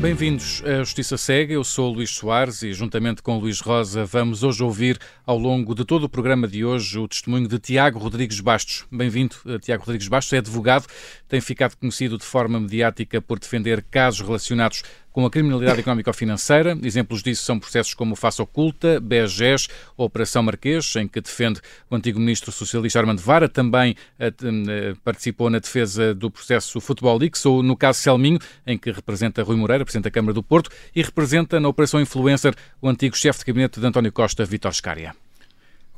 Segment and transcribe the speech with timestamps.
[0.00, 1.52] Bem-vindos à Justiça Cega.
[1.52, 4.96] Eu sou Luís Soares e, juntamente com Luís Rosa, vamos hoje ouvir,
[5.26, 8.86] ao longo de todo o programa de hoje, o testemunho de Tiago Rodrigues Bastos.
[8.92, 10.34] Bem-vindo, eh, Tiago Rodrigues Bastos.
[10.34, 10.86] É advogado,
[11.26, 16.76] tem ficado conhecido de forma mediática por defender casos relacionados com a criminalidade económico-financeira.
[16.82, 21.60] Exemplos disso são processos como o Faça Oculta, BESGES ou Operação Marquês, em que defende
[21.90, 23.48] o antigo ministro socialista Armando Vara.
[23.48, 28.78] Também eh, eh, participou na defesa do processo Futebol Leaks ou no caso Selminho, em
[28.78, 32.88] que representa Rui Moreira, presidente da Câmara do Porto, e representa na Operação Influencer o
[32.88, 35.14] antigo chefe de gabinete de António Costa, Vítor Scária.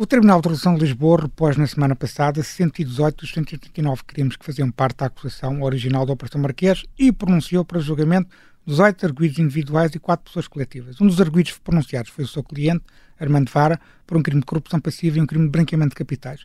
[0.01, 4.47] O Tribunal de Redução de Lisboa repôs na semana passada 118 dos 189 crimes que
[4.47, 8.31] faziam parte da acusação original da Operação Marquês e pronunciou para julgamento
[8.71, 11.01] 18 arguídos individuais e 4 pessoas coletivas.
[11.01, 12.85] Um dos arguídos pronunciados foi o seu cliente,
[13.19, 16.45] Armando Vara, por um crime de corrupção passiva e um crime de branqueamento de capitais.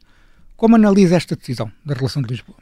[0.58, 2.58] Como analisa esta decisão da relação de Lisboa?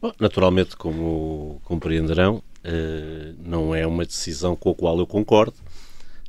[0.00, 5.56] Bom, naturalmente, como compreenderão, eh, não é uma decisão com a qual eu concordo,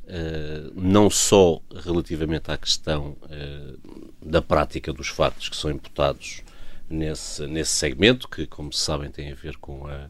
[0.08, 3.74] eh, não só relativamente à questão eh,
[4.20, 6.42] da prática dos factos que são imputados
[6.90, 10.08] nesse, nesse segmento, que, como sabem, tem a ver com a,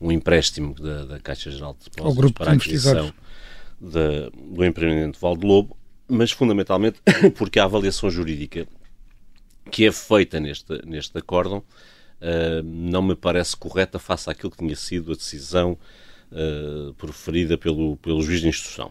[0.00, 3.12] um empréstimo da, da Caixa Geral de Depósitos para a aquisição
[3.80, 5.76] da, do empreendimento Valde Lobo,
[6.08, 7.00] mas fundamentalmente
[7.36, 8.66] porque a avaliação jurídica
[9.70, 14.76] que é feita neste, neste acórdão uh, não me parece correta face àquilo que tinha
[14.76, 15.76] sido a decisão
[16.32, 18.90] uh, proferida pelo, pelo juiz de instrução.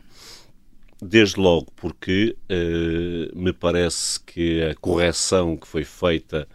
[1.01, 6.47] Desde logo porque uh, me parece que a correção que foi feita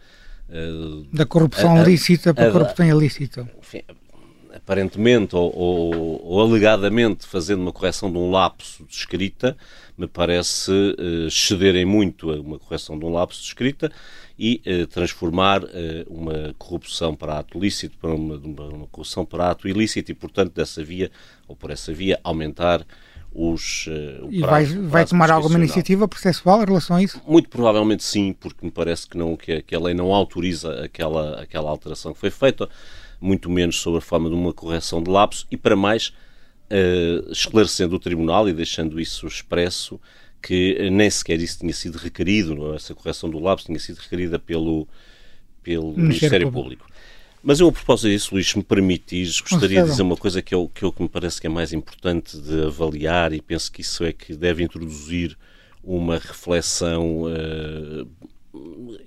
[1.11, 3.49] da corrupção a, lícita para a corrupção ilícita.
[3.59, 3.81] Enfim,
[4.63, 9.57] aparentemente ou, ou, ou, alegadamente fazendo uma correção de um lapso de escrita,
[9.97, 13.91] me parece uh, cederem muito a uma correção de um lapso de escrita
[14.39, 15.67] e uh, transformar uh,
[16.07, 20.83] uma corrupção para ato lícito para uma, uma, corrupção para ato ilícito e, portanto, dessa
[20.83, 21.11] via,
[21.47, 22.85] ou por essa via, aumentar
[23.33, 23.87] os.
[23.87, 27.21] Uh, e vai, vai tomar alguma iniciativa processual em relação a isso?
[27.27, 31.41] Muito provavelmente sim, porque me parece que, não, que, que a lei não autoriza aquela,
[31.41, 32.69] aquela alteração que foi feita
[33.23, 36.09] muito menos sobre a forma de uma correção de lapso e, para mais,
[36.69, 39.99] uh, esclarecendo o Tribunal e deixando isso expresso
[40.41, 42.75] que nem sequer isso tinha sido requerido, é?
[42.75, 44.85] essa correção do lapso tinha sido requerida pelo,
[45.63, 46.83] pelo Ministério, Ministério Público.
[46.83, 47.03] Público.
[47.41, 50.53] Mas eu, a propósito disso, Luís, se me permitis, gostaria de dizer uma coisa que,
[50.53, 53.81] eu, que, eu, que me parece que é mais importante de avaliar e penso que
[53.81, 55.37] isso é que deve introduzir
[55.81, 58.07] uma reflexão uh,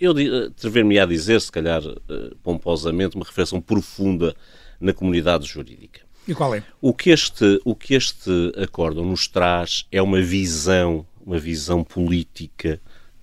[0.00, 0.12] eu
[0.46, 4.34] atrever-me a dizer, se calhar eh, pomposamente, uma reflexão profunda
[4.80, 6.00] na comunidade jurídica.
[6.26, 6.62] E qual é?
[6.80, 12.80] O que este, o que este acórdão nos traz é uma visão, uma visão política,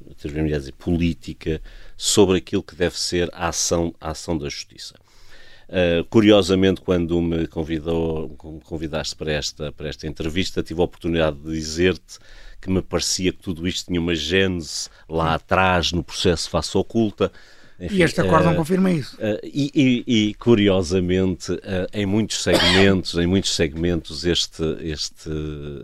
[0.09, 1.61] atrever-me a dizer política,
[1.97, 4.95] sobre aquilo que deve ser a ação, a ação da justiça.
[5.67, 11.37] Uh, curiosamente, quando me convidou, me convidaste para esta, para esta entrevista, tive a oportunidade
[11.37, 12.19] de dizer-te
[12.63, 17.29] que me parecia que tudo isto tinha uma gênese lá atrás, no processo face oculta.
[17.77, 19.17] Enfim, e este acórdão uh, confirma isso.
[19.17, 21.59] Uh, e, e, e, curiosamente, uh,
[21.91, 25.29] em muitos segmentos, em muitos segmentos, este, este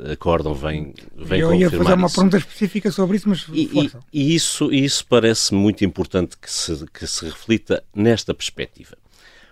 [0.09, 2.15] acórdão vem, vem Eu ia fazer uma isso.
[2.15, 7.05] pergunta específica sobre isso, mas e, e, isso, isso parece muito importante que se, que
[7.05, 8.95] se reflita nesta perspectiva.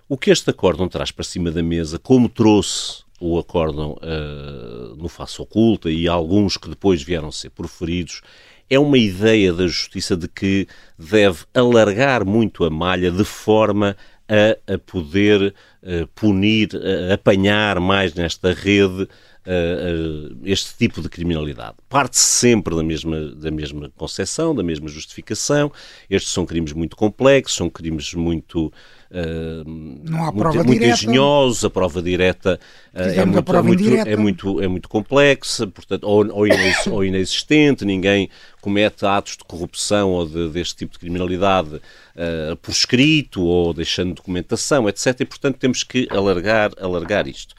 [0.07, 5.09] O que este acórdão traz para cima da mesa, como trouxe o acórdão uh, no
[5.09, 8.21] face oculta e alguns que depois vieram ser proferidos,
[8.69, 10.67] é uma ideia da justiça de que
[10.97, 13.95] deve alargar muito a malha de forma
[14.27, 21.77] a, a poder uh, punir, uh, apanhar mais nesta rede uh, este tipo de criminalidade.
[21.87, 25.71] Parte-se sempre da mesma, da mesma concepção, da mesma justificação.
[26.09, 28.71] Estes são crimes muito complexos, são crimes muito.
[29.09, 32.59] Não há prova muito, muito engenhosos, a prova direta
[32.93, 36.47] uh, é, muito, é, muito, é, muito, é muito complexa, portanto, ou, ou,
[36.91, 38.29] ou, inexistente, ninguém
[38.61, 44.13] comete atos de corrupção ou de, deste tipo de criminalidade uh, por escrito ou deixando
[44.13, 45.21] documentação, etc.
[45.21, 47.55] E, portanto, temos que alargar, alargar isto.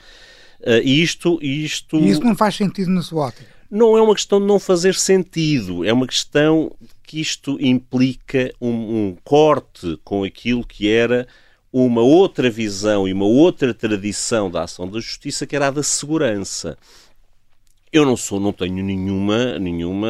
[0.61, 1.97] Uh, isto, isto...
[1.97, 3.59] E isso não faz sentido na sua ótica?
[3.71, 6.73] Não é uma questão de não fazer sentido, é uma questão
[7.09, 11.27] que isto implica um, um corte com aquilo que era
[11.73, 15.83] uma outra visão e uma outra tradição da ação da justiça, que era a da
[15.83, 16.77] segurança.
[17.91, 20.07] Eu não sou, não tenho nenhuma, nenhuma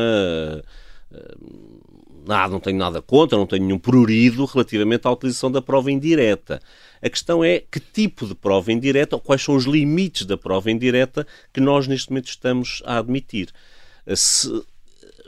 [1.12, 1.89] uh,
[2.27, 6.61] nada, não tenho nada contra, não tenho nenhum prurido relativamente à utilização da prova indireta.
[7.01, 10.69] A questão é que tipo de prova indireta, ou quais são os limites da prova
[10.69, 13.53] indireta que nós neste momento estamos a admitir.
[14.17, 14.49] Se,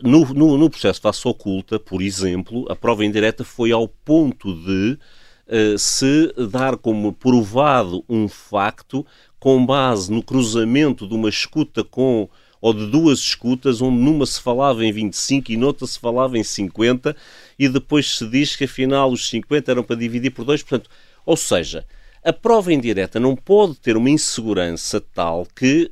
[0.03, 4.99] no, no, no processo face oculta, por exemplo, a prova indireta foi ao ponto de
[5.47, 9.05] uh, se dar como provado um facto
[9.39, 12.29] com base no cruzamento de uma escuta com
[12.61, 16.45] ou de duas escutas, onde numa se falava em 25 e noutra se falava em
[16.45, 17.17] 50,
[17.59, 20.63] e depois se diz que afinal os 50 eram para dividir por dois.
[20.63, 20.91] Portanto,
[21.25, 21.87] ou seja,
[22.23, 25.91] a prova indireta não pode ter uma insegurança tal que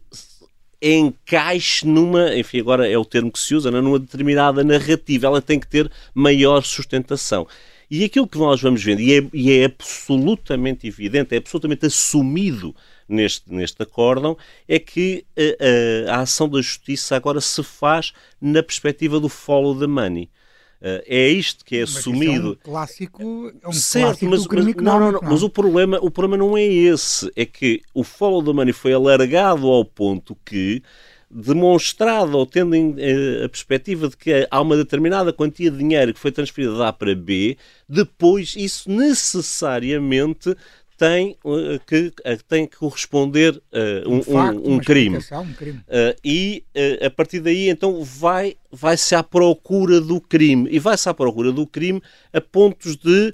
[0.81, 3.73] encaixe numa, enfim, agora é o termo que se usa, é?
[3.73, 5.27] numa determinada narrativa.
[5.27, 7.47] Ela tem que ter maior sustentação.
[7.91, 12.75] E aquilo que nós vamos vendo, e é, e é absolutamente evidente, é absolutamente assumido
[13.09, 14.37] neste, neste acórdão,
[14.69, 19.19] é que a, eh, a, eh, a ação da justiça agora se faz na perspectiva
[19.19, 20.29] do follow the money.
[20.81, 22.49] Uh, é isto que é mas assumido.
[22.49, 25.99] É um clássico, é um certo, clássico mas, mas, não, não, não, mas o problema,
[26.01, 30.37] o problema não é esse, é que o follow the money foi alargado ao ponto
[30.45, 30.81] que
[31.31, 32.75] demonstrado ou tendo
[33.45, 36.93] a perspectiva de que há uma determinada quantia de dinheiro que foi transferida de A
[36.93, 37.57] para B,
[37.89, 40.57] depois isso necessariamente
[40.99, 45.17] tem uh, que, uh, tem que corresponder uh, um, um, facto, um, crime.
[45.17, 45.81] um, crime.
[46.25, 46.65] e
[47.01, 50.69] a partir daí, então, vai, vai-se à procura do crime.
[50.71, 52.03] E vai-se à procura do crime
[52.33, 53.33] a pontos de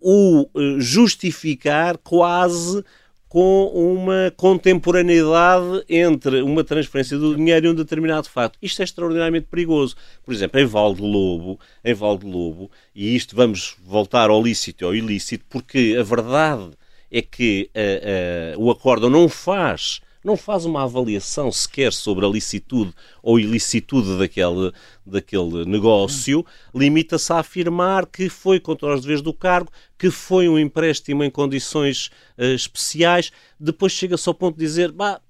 [0.00, 0.46] o
[0.78, 2.84] justificar quase
[3.32, 8.58] com uma contemporaneidade entre uma transferência do dinheiro e um determinado fato.
[8.60, 9.96] Isto é extraordinariamente perigoso.
[10.22, 11.94] Por exemplo, em Val de Lobo, em
[12.30, 16.72] Lobo, e isto vamos voltar ao lícito e ao ilícito, porque a verdade
[17.10, 22.28] é que uh, uh, o acórdão não faz não faz uma avaliação sequer sobre a
[22.28, 22.92] licitude
[23.22, 24.72] ou ilicitude daquele,
[25.04, 30.58] daquele negócio, limita-se a afirmar que foi contra os deveres do cargo, que foi um
[30.58, 35.20] empréstimo em condições uh, especiais, depois chega-se ao ponto de dizer, bah,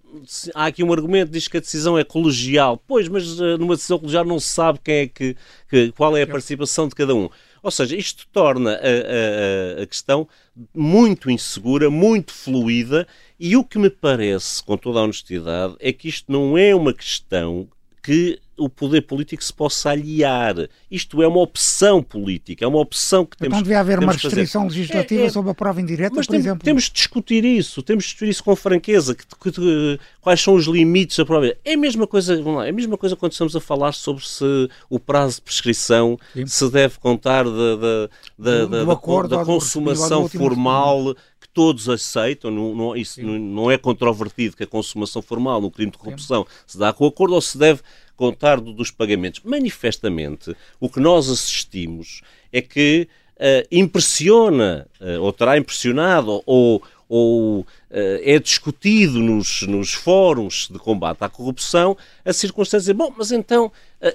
[0.55, 2.83] há aqui um argumento diz que a decisão é colegial.
[2.87, 5.37] Pois, mas uh, numa decisão colegial não se sabe quem é que,
[5.69, 7.29] que, qual é a participação de cada um.
[7.62, 10.29] Ou seja, isto torna a, a, a questão
[10.75, 13.06] muito insegura, muito fluida,
[13.44, 16.94] e o que me parece, com toda a honestidade, é que isto não é uma
[16.94, 17.67] questão
[18.00, 20.55] que o poder político se possa aliar.
[20.89, 24.65] Isto é uma opção política, é uma opção que temos Então devia haver uma restrição
[24.65, 26.65] legislativa é, é, sobre a prova indireta, mas por tem, exemplo.
[26.65, 30.55] Temos de discutir isso, temos de discutir isso com franqueza, que, que, que, quais são
[30.55, 31.53] os limites da prova.
[31.65, 34.69] É a mesma coisa, lá, é a mesma coisa quando estamos a falar sobre se
[34.89, 36.47] o prazo de prescrição Sim.
[36.47, 38.09] se deve contar da, da,
[38.39, 41.17] da, do, do acordo, da, consumação formal
[41.52, 45.90] todos aceitam, não, não, isso não, não, é controvertido que a consumação formal no crime
[45.93, 46.56] de corrupção Sim.
[46.66, 47.82] se dá com o acordo ou se deve
[48.16, 49.40] contar do, dos pagamentos.
[49.44, 52.22] Manifestamente, o que nós assistimos
[52.52, 56.82] é que uh, impressiona, uh, ou terá impressionado, ou,
[57.14, 61.94] ou uh, é discutido nos, nos fóruns de combate à corrupção
[62.25, 63.70] a circunstância, bom, mas então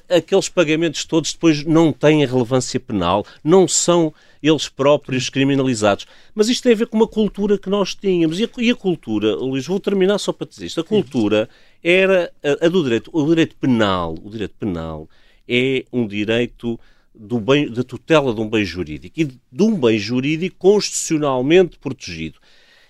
[0.10, 6.06] aqueles pagamentos todos depois não têm relevância penal, não são eles próprios criminalizados.
[6.34, 8.40] Mas isto tem a ver com uma cultura que nós tínhamos.
[8.40, 10.82] E a, e a cultura, Luís, vou terminar só para dizer isto.
[10.82, 11.50] A cultura
[11.84, 13.10] era a, a, do direito.
[13.14, 15.08] O direito penal, o direito penal
[15.48, 16.80] é um direito
[17.16, 22.40] do bem, da tutela de um bem jurídico e de um bem jurídico constitucionalmente protegido.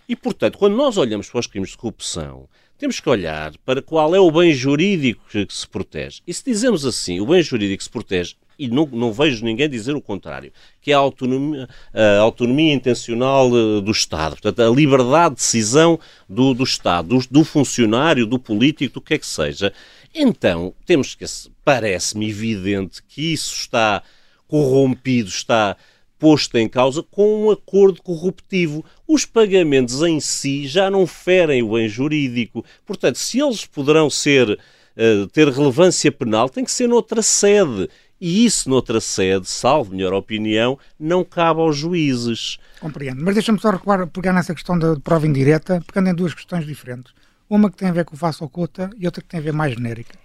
[0.08, 4.16] E, portanto, quando nós olhamos para os crimes de corrupção, temos que olhar para qual
[4.16, 6.22] é o bem jurídico que se protege.
[6.26, 9.70] E se dizemos assim, o bem jurídico que se protege e não, não vejo ninguém
[9.70, 14.70] dizer o contrário, que é a autonomia, a autonomia intencional eh, do Estado, portanto, a
[14.70, 19.28] liberdade de decisão do, do Estado, do, do funcionário, do político, do que é que
[19.28, 19.72] seja.
[20.14, 21.26] Então, temos que,
[21.64, 24.02] parece-me evidente que isso está
[24.48, 25.78] corrompido, está
[26.20, 28.84] posto em causa com um acordo corruptivo.
[29.08, 32.64] Os pagamentos em si já não ferem o bem jurídico.
[32.86, 37.90] Portanto, se eles poderão ser, uh, ter relevância penal, tem que ser noutra sede.
[38.20, 42.58] E isso, noutra sede, salvo melhor opinião, não cabe aos juízes.
[42.80, 43.24] Compreendo.
[43.24, 47.14] Mas deixa-me só recuar, pegar nessa questão da prova indireta, pegando em duas questões diferentes.
[47.48, 49.54] Uma que tem a ver com o faço cota e outra que tem a ver
[49.54, 50.18] mais genérica.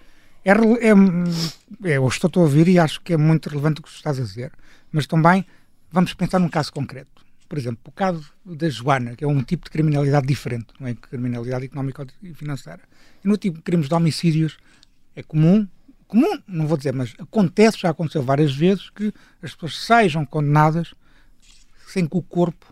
[0.44, 3.90] É, é, é, eu estou a ouvir e acho que é muito relevante o que
[3.90, 4.52] estás a dizer.
[4.90, 5.44] Mas também
[5.92, 7.22] vamos pensar num caso concreto.
[7.48, 10.94] Por exemplo, o caso da Joana, que é um tipo de criminalidade diferente, não é
[10.94, 12.80] criminalidade económica e financeira.
[13.22, 14.56] E no tipo de crimes de homicídios
[15.14, 15.68] é comum
[16.12, 20.92] comum, não vou dizer, mas acontece, já aconteceu várias vezes, que as pessoas sejam condenadas
[21.88, 22.70] sem que o corpo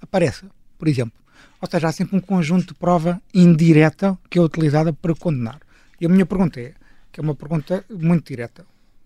[0.00, 0.48] apareça,
[0.78, 1.18] por exemplo.
[1.60, 5.58] Ou seja, há sempre um conjunto de prova indireta que é utilizada para condenar.
[6.00, 6.74] E a minha pergunta é,
[7.10, 8.64] que é uma pergunta muito direta.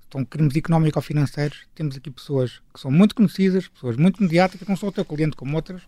[0.09, 4.89] Estão crimes económico-financeiros, temos aqui pessoas que são muito conhecidas, pessoas muito mediáticas, não só
[4.89, 5.83] o teu cliente como outras,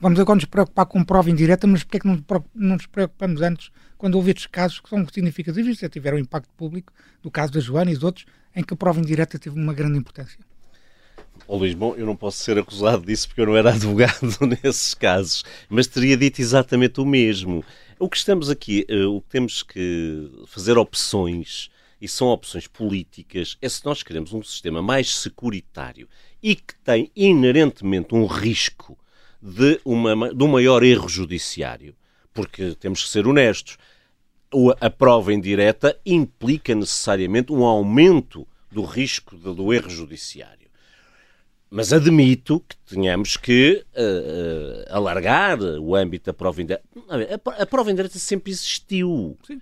[0.00, 2.22] Vamos agora nos preocupar com prova indireta, mas porquê é que não,
[2.54, 6.92] não nos preocupamos antes quando houve estes casos que são significativos e tiveram impacto público,
[7.22, 9.96] do caso da Joana e dos outros, em que a prova indireta teve uma grande
[9.96, 10.38] importância?
[11.46, 14.94] Oh, Luís, bom, eu não posso ser acusado disso porque eu não era advogado nesses
[14.94, 17.64] casos, mas teria dito exatamente o mesmo.
[17.98, 23.56] O que estamos aqui, uh, o que temos que fazer opções, e são opções políticas,
[23.60, 26.08] é se nós queremos um sistema mais securitário
[26.42, 28.98] e que tem inerentemente um risco
[29.40, 31.94] de, uma, de um maior erro judiciário,
[32.32, 33.76] porque temos que ser honestos,
[34.80, 40.68] a prova indireta implica necessariamente um aumento do risco de, do erro judiciário.
[41.70, 46.84] Mas admito que tenhamos que uh, uh, alargar o âmbito da prova indireta.
[47.08, 49.36] A, a prova indireta sempre existiu.
[49.50, 49.60] Uh,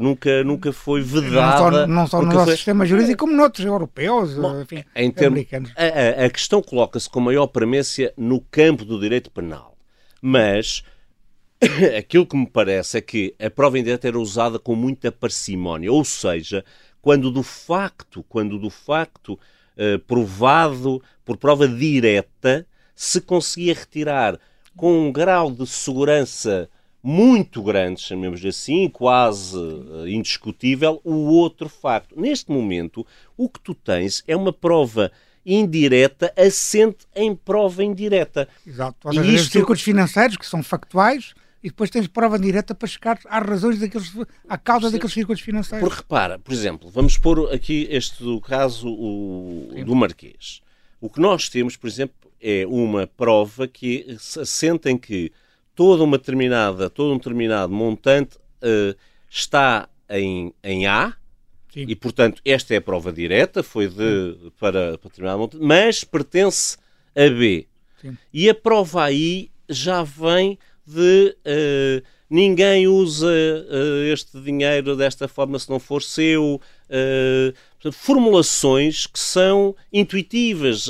[0.00, 1.86] nunca, nunca foi vedada.
[1.86, 2.56] Não só, não só no nosso foi...
[2.56, 5.72] sistema jurídico, como noutros europeus, Bom, enfim, em termo, americanos.
[5.76, 9.76] A, a questão coloca-se com maior premência no campo do direito penal.
[10.20, 10.82] Mas
[11.96, 16.04] aquilo que me parece é que a prova indireta era usada com muita parcimónia, ou
[16.04, 16.64] seja,
[17.02, 24.38] quando do facto, quando do facto uh, provado por prova direta, se conseguia retirar
[24.76, 26.68] com um grau de segurança
[27.02, 32.18] muito grande, chamemos assim, quase uh, indiscutível, o outro facto.
[32.18, 35.10] Neste momento, o que tu tens é uma prova
[35.44, 38.48] indireta assente em prova indireta.
[38.66, 39.08] Exato.
[39.08, 39.52] Ou seja, isto...
[39.52, 44.12] circuitos financeiros que são factuais e depois tens prova direta para chegar às razões daqueles,
[44.48, 44.92] à causa Sim.
[44.92, 45.86] daqueles circuitos financeiros.
[45.86, 50.62] Porque repara, por exemplo, vamos pôr aqui este do caso o, do Marquês.
[51.00, 55.32] O que nós temos, por exemplo, é uma prova que assenta em que
[55.80, 58.94] toda uma determinada, todo um determinado montante uh,
[59.30, 61.16] está em, em A,
[61.72, 61.86] Sim.
[61.88, 66.76] e portanto esta é a prova direta, foi de, para, para determinado montante, mas pertence
[67.16, 67.66] a B.
[67.98, 68.14] Sim.
[68.30, 75.58] E a prova aí já vem de uh, ninguém usa uh, este dinheiro desta forma
[75.58, 76.60] se não for seu.
[76.90, 80.88] Uh, formulações que são intuitivas.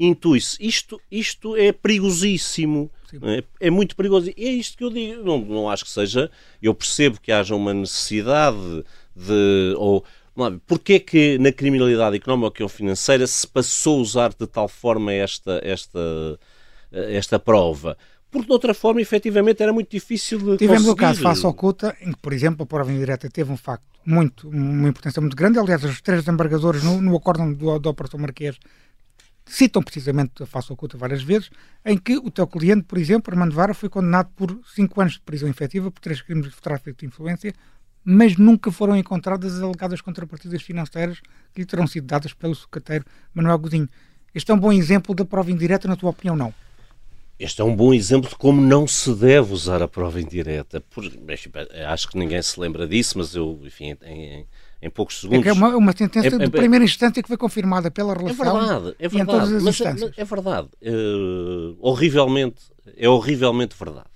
[0.00, 0.56] Intui-se.
[0.60, 2.90] Isto, isto é perigosíssimo.
[3.22, 4.30] É, é, muito perigoso.
[4.36, 5.22] E é isto que eu digo.
[5.22, 6.30] Não, não acho que seja.
[6.62, 8.84] Eu percebo que haja uma necessidade
[9.14, 9.74] de.
[9.76, 10.04] Ou,
[10.68, 15.12] Porquê é que na criminalidade económica ou financeira se passou a usar de tal forma
[15.12, 16.38] esta, esta,
[16.92, 17.96] esta prova?
[18.30, 20.92] porque de outra forma, efetivamente, era muito difícil de Tivemos conseguir.
[20.92, 24.48] o caso face oculta, em que, por exemplo, a prova indireta teve um facto muito,
[24.48, 25.58] uma importância muito grande.
[25.58, 28.58] Aliás, os três embargadores no, no acórdão do, do Operação Marquês
[29.48, 31.50] citam precisamente a face oculta várias vezes,
[31.84, 35.20] em que o teu cliente, por exemplo, Armando Vara, foi condenado por cinco anos de
[35.20, 37.54] prisão efetiva por três crimes de tráfico de influência,
[38.04, 41.20] mas nunca foram encontradas as alegadas contrapartidas financeiras
[41.52, 43.88] que lhe terão sido dadas pelo sucateiro Manuel Godinho.
[44.34, 46.54] Este é um bom exemplo da prova indireta, na tua opinião, não?
[47.38, 50.80] Este é um bom exemplo de como não se deve usar a prova indireta.
[50.80, 51.04] Por,
[51.86, 54.44] acho que ninguém se lembra disso, mas eu, enfim, em,
[54.82, 55.46] em poucos segundos.
[55.46, 58.18] É, é uma, uma sentença é, de é, primeira instância que foi confirmada pela é
[58.18, 58.44] relação.
[58.44, 59.30] É verdade, é verdade.
[59.30, 60.12] todas as mas, instâncias.
[60.16, 60.68] é verdade.
[60.82, 62.62] Uh, horrivelmente,
[62.96, 64.08] é horrivelmente verdade.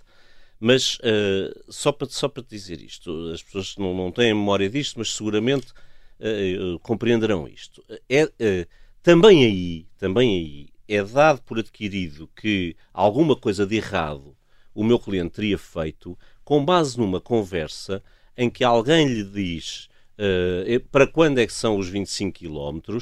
[0.59, 4.99] Mas uh, só, para, só para dizer isto, as pessoas não, não têm memória disto,
[4.99, 5.69] mas seguramente
[6.19, 7.85] uh, compreenderão isto.
[8.09, 8.29] É,
[9.01, 14.37] também aí, também aí, é dado por adquirido que alguma coisa de errado
[14.75, 18.03] o meu cliente teria feito com base numa conversa
[18.37, 22.99] em que alguém lhe diz uh, para quando é que são os 25 km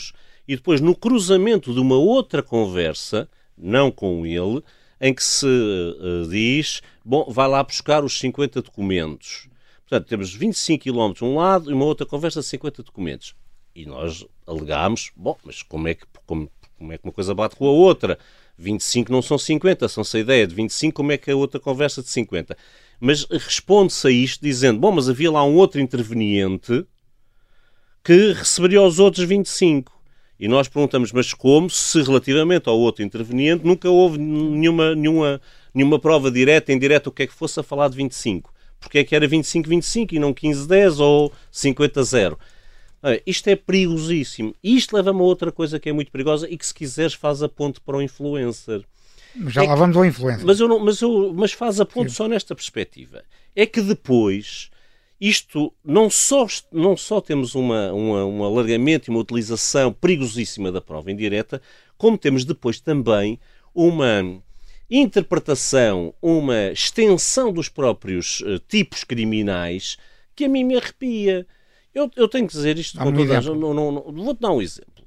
[0.47, 4.63] e depois no cruzamento de uma outra conversa, não com ele,
[5.01, 9.49] em que se uh, diz, bom, vai lá buscar os 50 documentos.
[9.89, 13.35] Portanto, temos 25 km de um lado e uma outra conversa de 50 documentos.
[13.75, 17.57] E nós alegámos, bom, mas como é que, como, como é que uma coisa bate
[17.57, 18.19] com a outra?
[18.57, 22.03] 25 não são 50, são-se a ideia de 25, como é que a outra conversa
[22.03, 22.57] de 50?
[22.99, 26.87] Mas responde-se a isto dizendo, bom, mas havia lá um outro interveniente
[28.03, 29.93] que receberia os outros 25.
[30.39, 35.41] E nós perguntamos, mas como se relativamente ao outro interveniente nunca houve nenhuma, nenhuma,
[35.75, 38.51] nenhuma prova direta, indireta, o que é que fosse a falar de 25?
[38.81, 42.39] Porque é que era 25-25 e não 15-10 ou 50-0?
[43.27, 44.55] Isto é perigosíssimo.
[44.63, 47.43] E isto leva-me a outra coisa que é muito perigosa e que, se quiseres, faz
[47.43, 48.85] a ponte para o influencer.
[49.47, 50.45] Já é lá vamos ao influencer.
[50.45, 52.17] Mas, eu não, mas, eu, mas faz a ponte Sim.
[52.17, 53.23] só nesta perspectiva.
[53.55, 54.71] É que depois,
[55.21, 60.81] isto, não só, não só temos uma, uma, um alargamento e uma utilização perigosíssima da
[60.81, 61.63] prova indireta,
[61.97, 63.39] como temos depois também
[63.75, 64.43] uma
[64.91, 69.97] interpretação, uma extensão dos próprios uh, tipos criminais
[70.35, 71.47] que a mim me arrepia.
[71.95, 75.05] Eu, eu tenho que dizer isto com toda não, não, não, Vou-te dar um exemplo.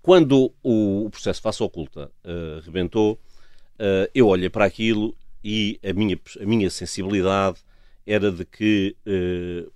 [0.00, 5.92] Quando o, o processo face oculta uh, rebentou, uh, eu olhei para aquilo e a
[5.92, 7.58] minha, a minha sensibilidade
[8.06, 9.72] era de que uh,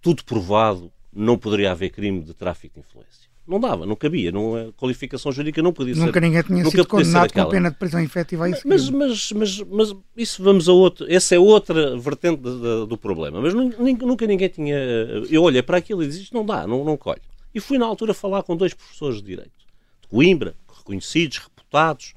[0.00, 3.27] tudo provado não poderia haver crime de tráfico de influência.
[3.48, 6.06] Não dava, não cabia, não, a qualificação jurídica não podia nunca ser.
[6.08, 8.68] Nunca ninguém tinha nunca sido condenado com pena de prisão efetiva a isso.
[8.68, 11.10] Mas, mas, mas, mas, isso vamos a outro.
[11.10, 13.40] Essa é outra vertente de, de, do problema.
[13.40, 14.76] Mas nunca ninguém tinha.
[15.30, 17.22] Eu olhei para aquilo e disse: isto não dá, não, não colhe.
[17.54, 19.64] E fui na altura falar com dois professores de Direito,
[20.02, 22.12] de Coimbra, reconhecidos, reputados.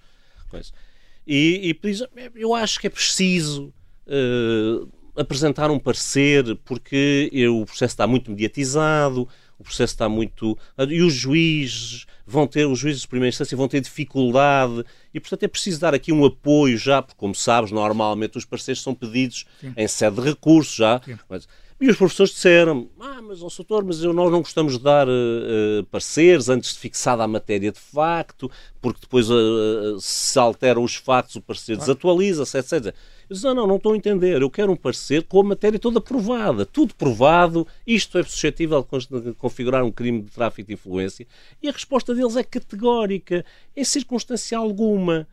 [1.25, 3.73] E, e eu acho que é preciso.
[4.05, 4.85] Uh,
[5.15, 9.27] apresentar um parecer porque o processo está muito mediatizado,
[9.61, 10.57] o processo está muito.
[10.89, 15.43] E os juízes vão ter, os juízes de primeira instância vão ter dificuldade e, portanto,
[15.43, 19.45] é preciso dar aqui um apoio já, porque, como sabes, normalmente os pareceres são pedidos
[19.59, 19.73] Sim.
[19.77, 21.01] em sede de recurso já.
[21.29, 21.47] Mas,
[21.79, 25.07] e os professores disseram: Ah, mas, ó, doutor, mas eu, nós não gostamos de dar
[25.07, 28.49] uh, pareceres antes de fixada a matéria de facto,
[28.79, 31.79] porque depois uh, se alteram os factos, o parecer claro.
[31.79, 32.95] desatualiza-se, etc.
[33.31, 34.41] Disse, não, não, não estou a entender.
[34.41, 36.65] Eu quero um parecer com a matéria toda provada.
[36.65, 37.65] Tudo provado.
[37.87, 41.25] Isto é suscetível de configurar um crime de tráfico de influência.
[41.63, 43.45] E a resposta deles é categórica.
[43.75, 45.25] Em circunstância alguma.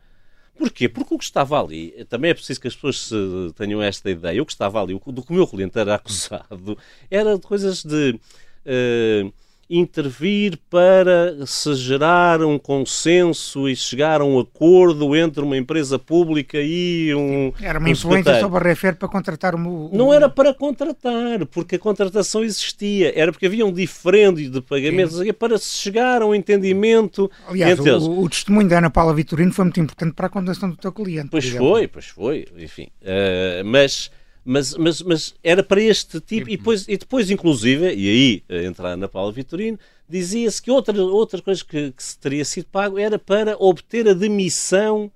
[0.57, 0.87] Porquê?
[0.87, 4.45] Porque o que estava ali, também é preciso que as pessoas tenham esta ideia, o
[4.45, 6.77] que estava ali, do que o meu cliente era acusado,
[7.11, 8.19] era de coisas de.
[8.65, 9.33] Uh,
[9.69, 16.57] intervir para se gerar um consenso e chegar a um acordo entre uma empresa pública
[16.59, 17.53] e um.
[17.61, 19.89] Era uma um influência sobre a Refer para contratar o.
[19.93, 25.17] Não era para contratar, porque a contratação existia, era porque havia um diferendo de pagamentos
[25.17, 25.33] Sim.
[25.33, 27.29] para se chegar a um entendimento.
[27.47, 28.03] Aliás, entre eles.
[28.03, 30.91] O, o, testemunho da Ana Paula Vitorino foi muito importante para a condenação do teu
[30.91, 31.29] cliente.
[31.29, 32.87] Pois foi, pois foi, enfim.
[33.01, 34.09] Uh, mas
[34.49, 38.65] mas, mas, mas era para este tipo, e depois, e depois inclusive, e aí eh,
[38.65, 39.77] entrar na Paula Vitorino,
[40.09, 44.13] dizia-se que outra, outra coisa que, que se teria sido pago era para obter a
[44.13, 45.11] demissão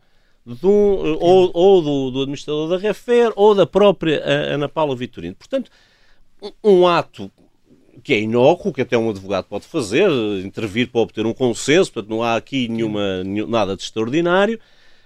[0.45, 5.35] do, ou, ou do, do, administrador da Refer ou da própria eh, Ana Paula Vitorino.
[5.35, 5.71] Portanto,
[6.39, 7.31] um, um ato
[8.03, 10.11] que é inócuo, que até um advogado pode fazer,
[10.45, 14.59] intervir para obter um consenso, portanto não há aqui nenhuma, nada de extraordinário,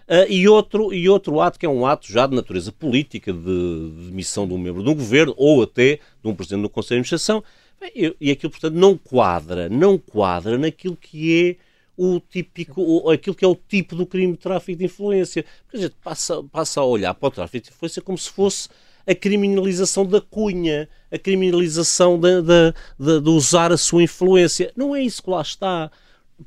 [0.08, 3.40] Uh, e, outro, e outro ato que é um ato já de natureza política, de,
[3.40, 7.02] de demissão de um membro de um governo ou até de um presidente do Conselho
[7.02, 7.44] de Administração.
[7.80, 11.68] Bem, e, aquilo, portanto, não quadra, não quadra naquilo que é
[11.98, 15.44] o típico, o, aquilo que é o tipo do crime de tráfico de influência.
[15.64, 18.70] Porque a gente passa, passa a olhar para o tráfico de influência como se fosse
[19.06, 24.72] a criminalização da cunha, a criminalização de, de, de, de usar a sua influência.
[24.76, 25.92] Não é isso que lá está.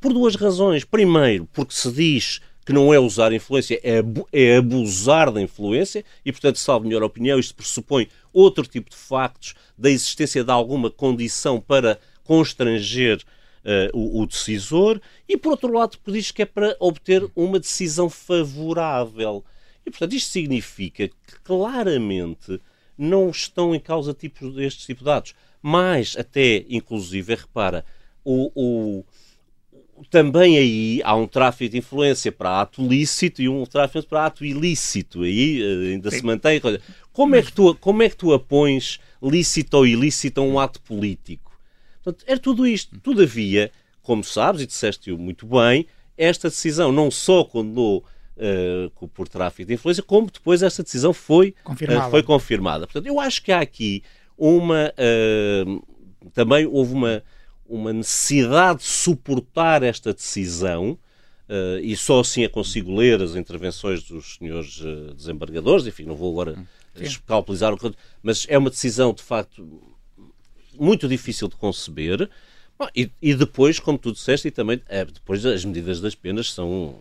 [0.01, 0.85] Por duas razões.
[0.85, 6.31] Primeiro, porque se diz que não é usar influência, é, é abusar da influência e,
[6.31, 11.61] portanto, salvo melhor opinião, isto pressupõe outro tipo de factos da existência de alguma condição
[11.61, 13.21] para constranger
[13.65, 18.09] uh, o, o, decisor e, por outro lado, diz que é para obter uma decisão
[18.09, 19.45] favorável.
[19.85, 22.61] E, portanto, isto significa que claramente
[22.97, 25.35] não estão em causa tipos destes tipos de dados.
[25.63, 27.85] Mas, até, inclusive, repara,
[28.25, 29.05] o, o
[30.09, 34.45] também aí há um tráfico de influência para ato lícito e um tráfico para ato
[34.45, 35.23] ilícito.
[35.23, 36.19] Aí eh, ainda Sim.
[36.19, 36.61] se mantém.
[37.13, 40.81] Como é, que tu, como é que tu apões lícito ou ilícito a um ato
[40.81, 41.53] político?
[42.03, 42.99] Portanto, é tudo isto.
[43.01, 43.71] Todavia,
[44.03, 45.87] como sabes, e disseste-o muito bem,
[46.17, 48.05] esta decisão não só condenou
[48.37, 52.07] uh, por tráfico de influência, como depois esta decisão foi confirmada.
[52.07, 52.87] Uh, foi confirmada.
[52.87, 54.03] Portanto, eu acho que há aqui
[54.37, 54.93] uma.
[54.97, 55.83] Uh,
[56.33, 57.23] também houve uma
[57.71, 60.99] uma necessidade de suportar esta decisão,
[61.49, 66.17] uh, e só assim é consigo ler as intervenções dos senhores uh, desembargadores, enfim, não
[66.17, 67.93] vou agora escalpelizar o que.
[68.21, 69.81] Mas é uma decisão, de facto,
[70.79, 72.29] muito difícil de conceber.
[72.77, 76.53] Bom, e, e, depois, como tu disseste, e também é, depois as medidas das penas
[76.53, 76.99] são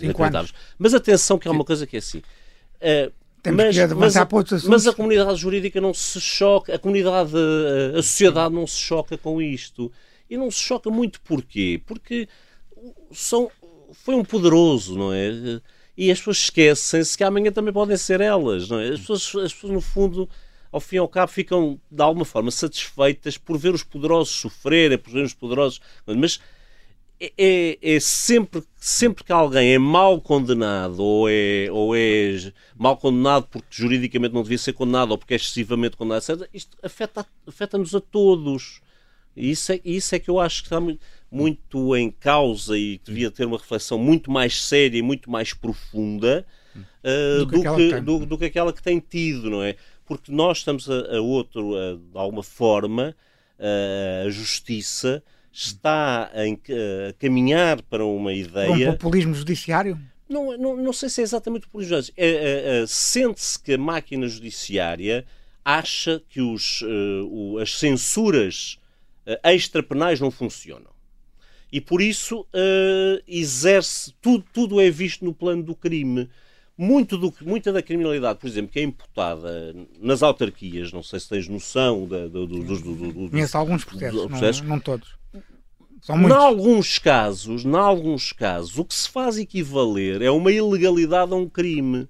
[0.00, 0.54] inacreditáveis.
[0.78, 2.18] Mas atenção que há uma coisa que é assim.
[2.18, 3.12] Uh,
[3.44, 4.28] mas, mas, a,
[4.68, 9.16] mas, a, comunidade jurídica não se choca, a comunidade, a, a sociedade não se choca
[9.16, 9.90] com isto.
[10.28, 11.80] E não se choca muito porquê?
[11.86, 12.28] Porque
[13.10, 13.50] são,
[13.92, 15.60] foi um poderoso, não é?
[15.96, 18.90] E as pessoas esquecem-se que amanhã também podem ser elas, não é?
[18.90, 20.28] As pessoas, as pessoas, no fundo,
[20.70, 24.98] ao fim e ao cabo, ficam de alguma forma satisfeitas por ver os poderosos sofrerem,
[24.98, 25.80] por ver os poderosos.
[26.06, 26.40] Mas
[27.20, 32.96] é, é, é, sempre, sempre que alguém é mal condenado ou é, ou é mal
[32.96, 37.26] condenado porque juridicamente não devia ser condenado ou porque é excessivamente condenado, etc., isto afeta,
[37.46, 38.80] afeta-nos a todos.
[39.36, 42.98] E isso é, isso é que eu acho que está muito, muito em causa e
[43.04, 47.76] devia ter uma reflexão muito mais séria e muito mais profunda uh, do, que do,
[47.76, 49.76] que, do, do, que aquela que tem tido, não é?
[50.06, 53.14] Porque nós estamos a, a outro, a, de alguma forma,
[53.58, 58.90] uh, a justiça está a, caminhar para uma ideia.
[58.90, 59.98] Um populismo judiciário?
[60.28, 62.24] Não, não, não sei se é exatamente o populismo judiciário.
[62.24, 65.24] É, é, é, Sente-se que a máquina judiciária
[65.64, 68.78] acha que os, uh, o, as censuras
[69.44, 70.90] extrapenais não funcionam.
[71.70, 72.44] E por isso
[73.28, 76.28] exerce, tudo, tudo é visto no plano do crime
[76.80, 81.28] muito do, muita da criminalidade, por exemplo, que é imputada nas autarquias, não sei se
[81.28, 84.62] tens noção da, do, do, do, do, Conheço alguns processos, processos.
[84.62, 85.19] Não, não, todos.
[86.08, 91.36] Em alguns casos, em alguns casos, o que se faz equivaler é uma ilegalidade a
[91.36, 92.08] um crime.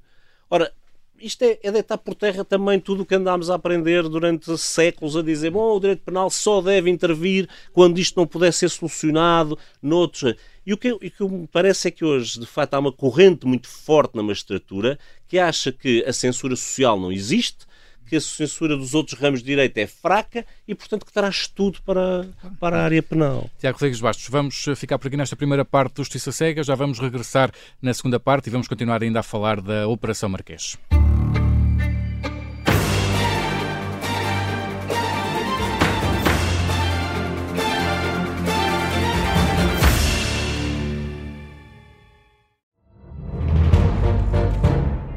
[0.48, 0.72] Ora,
[1.20, 5.16] isto é, é deitar por terra também tudo o que andámos a aprender durante séculos
[5.16, 9.59] a dizer, bom, o direito penal só deve intervir quando isto não puder ser solucionado
[9.83, 10.35] noutros.
[10.64, 13.46] E o que, o que me parece é que hoje, de facto, há uma corrente
[13.46, 14.98] muito forte na magistratura
[15.29, 17.66] que acha que a censura social não existe,
[18.11, 21.81] que a censura dos outros ramos de direito é fraca e, portanto, que traz tudo
[21.83, 23.49] para, para a área penal.
[23.61, 26.99] Tiago Rodrigues Bastos, vamos ficar por aqui nesta primeira parte do Justiça Cega, já vamos
[26.99, 30.77] regressar na segunda parte e vamos continuar ainda a falar da Operação Marquês.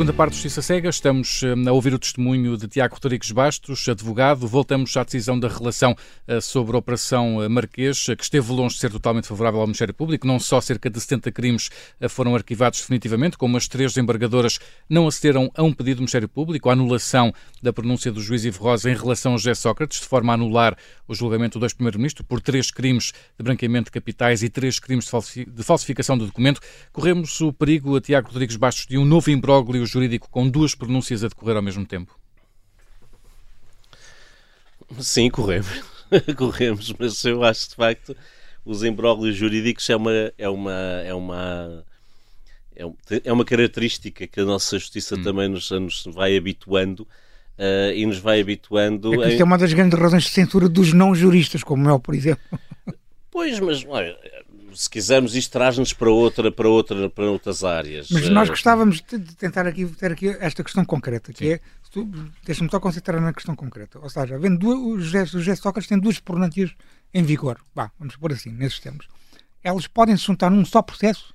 [0.00, 3.86] Segunda parte do Justiça Cega, estamos eh, a ouvir o testemunho de Tiago Rodrigues Bastos,
[3.86, 4.48] advogado.
[4.48, 5.94] Voltamos à decisão da relação
[6.26, 9.92] eh, sobre a Operação eh, Marquês, que esteve longe de ser totalmente favorável ao Ministério
[9.92, 10.26] Público.
[10.26, 11.68] Não só cerca de 70 crimes
[12.08, 14.58] foram arquivados definitivamente, como as três embargadoras
[14.88, 17.30] não acederam a um pedido do Ministério Público, a anulação
[17.62, 20.78] da pronúncia do juiz Ivo Rosa em relação a José Sócrates, de forma a anular
[21.06, 25.10] o julgamento do ex-primeiro-ministro por três crimes de branqueamento de capitais e três crimes
[25.46, 26.58] de falsificação do documento.
[26.90, 31.24] Corremos o perigo, a Tiago Rodrigues Bastos, de um novo imbróglio jurídico com duas pronúncias
[31.24, 32.18] a decorrer ao mesmo tempo?
[35.00, 35.82] Sim, corremos.
[36.36, 38.16] corremos, mas eu acho de facto
[38.64, 41.84] os imbróglios jurídicos é uma é uma é uma
[43.24, 45.22] é uma característica que a nossa justiça hum.
[45.22, 47.06] também nos, nos vai habituando
[47.58, 49.22] uh, e nos vai habituando.
[49.22, 52.14] É, que é uma das grandes razões de censura dos não juristas, como eu, por
[52.14, 52.42] exemplo.
[53.30, 54.16] Pois, mas olha,
[54.74, 58.08] se quisermos, isto traz-nos para, outra, para, outra, para outras áreas.
[58.10, 61.52] Mas nós eh, gostávamos de tentar aqui ter aqui esta questão concreta, que Sim.
[61.52, 61.60] é,
[62.44, 63.98] deixa-me só concentrar na questão concreta.
[63.98, 66.72] Ou seja, havendo duas, o José Sócrates tem duas pronúncias
[67.12, 67.60] em vigor.
[67.98, 69.06] Vamos pôr assim, nesses termos.
[69.62, 71.34] Elas podem se juntar num só processo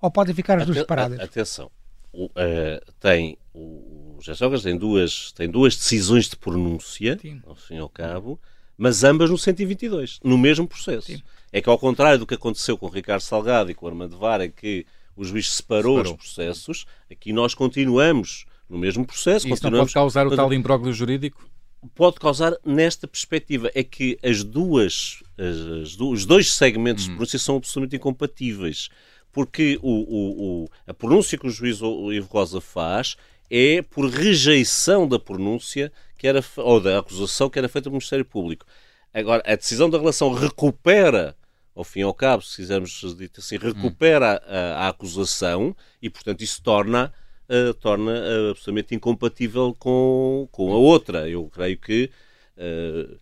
[0.00, 1.20] ou podem ficar as duas separadas?
[1.20, 1.70] Atenção,
[2.12, 7.40] o, uh, tem o José Sócrates tem duas, tem duas decisões de pronúncia, Sim.
[7.46, 8.40] ao fim e ao cabo,
[8.76, 11.06] mas ambas no 122, no mesmo processo.
[11.06, 11.22] Sim.
[11.52, 14.44] É que, ao contrário do que aconteceu com o Ricardo Salgado e com Armando Vara,
[14.44, 14.84] em que
[15.16, 19.48] o juiz separou, separou, os processos, aqui nós continuamos no mesmo processo.
[19.48, 21.48] Isso não pode causar o tal imbróglio jurídico?
[21.94, 23.70] Pode causar nesta perspectiva.
[23.74, 27.08] É que as duas, as, as, os dois segmentos hum.
[27.08, 28.88] de pronúncia são absolutamente incompatíveis.
[29.32, 33.16] Porque o, o, o, a pronúncia que o juiz Ivo Rosa faz
[33.50, 38.24] é por rejeição da pronúncia que era, ou da acusação que era feita pelo Ministério
[38.24, 38.66] Público.
[39.12, 41.36] Agora, a decisão da relação recupera
[41.76, 46.42] ao fim e ao cabo, se quisermos dizer assim, recupera a, a, acusação e, portanto,
[46.42, 47.12] isso torna,
[47.50, 51.28] uh, torna uh, absolutamente incompatível com, com a outra.
[51.28, 52.10] Eu creio que,
[52.56, 53.18] uh,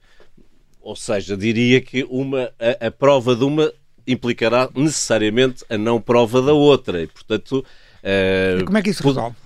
[0.80, 3.72] ou seja, diria que uma, a, a, prova de uma
[4.06, 7.02] implicará necessariamente a não prova da outra.
[7.02, 7.64] E, portanto.
[8.04, 9.36] e como é que isso resolve?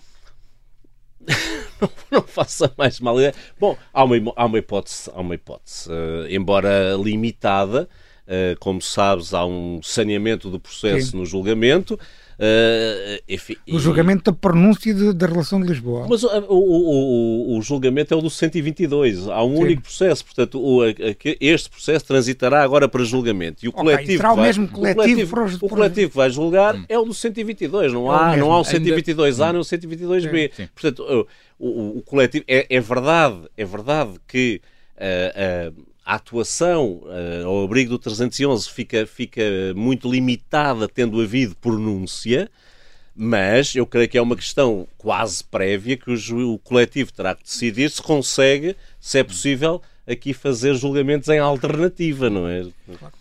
[1.81, 3.17] não, não faça mais mal.
[3.59, 5.91] Bom, há uma, há uma hipótese, há uma hipótese
[6.31, 7.89] embora limitada
[8.31, 11.17] eh, como sabes, há um saneamento do processo Sim.
[11.17, 11.99] no julgamento.
[12.39, 14.25] Uh, enfim, o julgamento e...
[14.27, 16.07] da pronúncia de, da relação de Lisboa.
[16.09, 19.27] Mas o, o, o, o, julgamento é o do 122.
[19.27, 19.63] Há um Sim.
[19.63, 20.25] único processo.
[20.25, 20.83] Portanto, o,
[21.41, 23.67] este processo transitará agora para julgamento.
[23.67, 26.77] E o coletivo, okay, o mesmo coletivo, coletivo, para os, o coletivo que vai julgar
[26.77, 26.85] hum.
[26.89, 27.93] é o do 122.
[27.93, 29.53] Não, é há, não há o 122A Ainda...
[29.53, 30.53] nem o 122B.
[30.55, 30.69] Sim.
[30.73, 31.27] Portanto,
[31.59, 32.45] o, o, coletivo.
[32.47, 34.61] É, é, verdade, é verdade que.
[34.97, 39.43] Uh, uh, a atuação uh, ao abrigo do 311 fica, fica
[39.77, 42.51] muito limitada, tendo havido pronúncia,
[43.15, 47.43] mas eu creio que é uma questão quase prévia que o, o coletivo terá que
[47.43, 52.67] decidir se consegue, se é possível, aqui fazer julgamentos em alternativa, não é?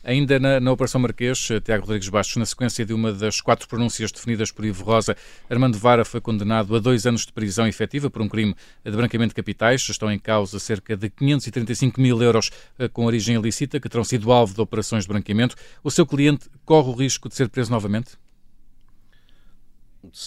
[0.04, 4.12] Ainda na, na Operação Marquês, Tiago Rodrigues Bastos, na sequência de uma das quatro pronúncias
[4.12, 5.16] definidas por Ivo Rosa,
[5.50, 9.30] Armando Vara foi condenado a dois anos de prisão efetiva por um crime de branqueamento
[9.30, 9.82] de capitais.
[9.90, 14.32] Estão em causa cerca de 535 mil euros eh, com origem ilícita que terão sido
[14.32, 15.56] alvo de operações de branqueamento.
[15.84, 18.12] O seu cliente corre o risco de ser preso novamente?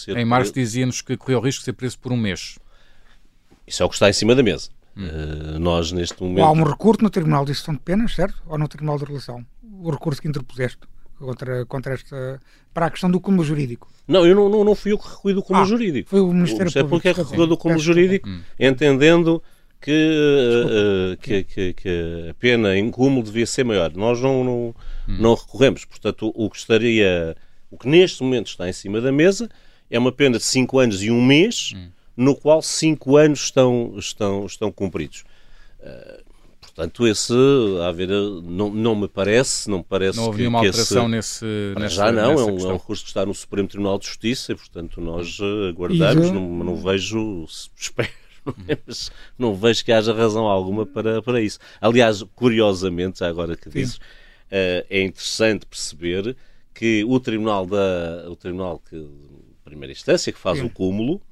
[0.09, 2.59] Em março dizia-nos que correu o risco de ser preso por um mês.
[3.67, 4.69] Isso é o que está em cima da mesa.
[4.97, 6.45] Uh, nós, neste momento.
[6.45, 8.43] Há um recurso no Tribunal de Execução de Penas, certo?
[8.47, 9.45] Ou no Tribunal de Relação?
[9.83, 10.79] O recurso que interpuseste
[11.19, 12.41] contra, contra esta.
[12.75, 13.89] para a questão do cúmulo jurídico.
[14.07, 16.11] Não, eu não, não, não fui eu que recolhi do cúmulo ah, jurídico.
[16.11, 17.09] Foi o Ministério, o Ministério Público.
[17.09, 18.41] é que recolheu do cúmulo jurídico, hum.
[18.59, 19.43] entendendo
[19.81, 23.93] que, uh, que, que, que, a pena em cúmulo devia ser maior.
[23.95, 24.75] Nós não, não,
[25.09, 25.17] hum.
[25.21, 25.85] não recorremos.
[25.85, 27.37] Portanto, o que estaria.
[27.71, 29.49] O que neste momento está em cima da mesa
[29.89, 31.73] é uma pena de 5 anos e um mês.
[31.77, 31.89] Hum
[32.21, 35.25] no qual cinco anos estão, estão, estão cumpridos.
[35.81, 36.23] Uh,
[36.61, 37.33] portanto, esse,
[37.83, 41.05] a ver, não, não me parece, não me parece não houve que, nenhuma que alteração
[41.05, 43.99] esse, nesse, nessa, já não, é um, é um, recurso que está no Supremo Tribunal
[43.99, 48.11] de Justiça e, portanto, nós eh, aguardamos, não, não vejo, espero,
[48.69, 48.77] é?
[48.87, 51.59] mas não vejo que haja razão alguma para, para isso.
[51.81, 56.37] Aliás, curiosamente, agora que dizes, uh, é interessante perceber
[56.75, 59.09] que o Tribunal da o Tribunal que
[59.65, 60.67] primeira instância que faz Sim.
[60.67, 61.23] o cúmulo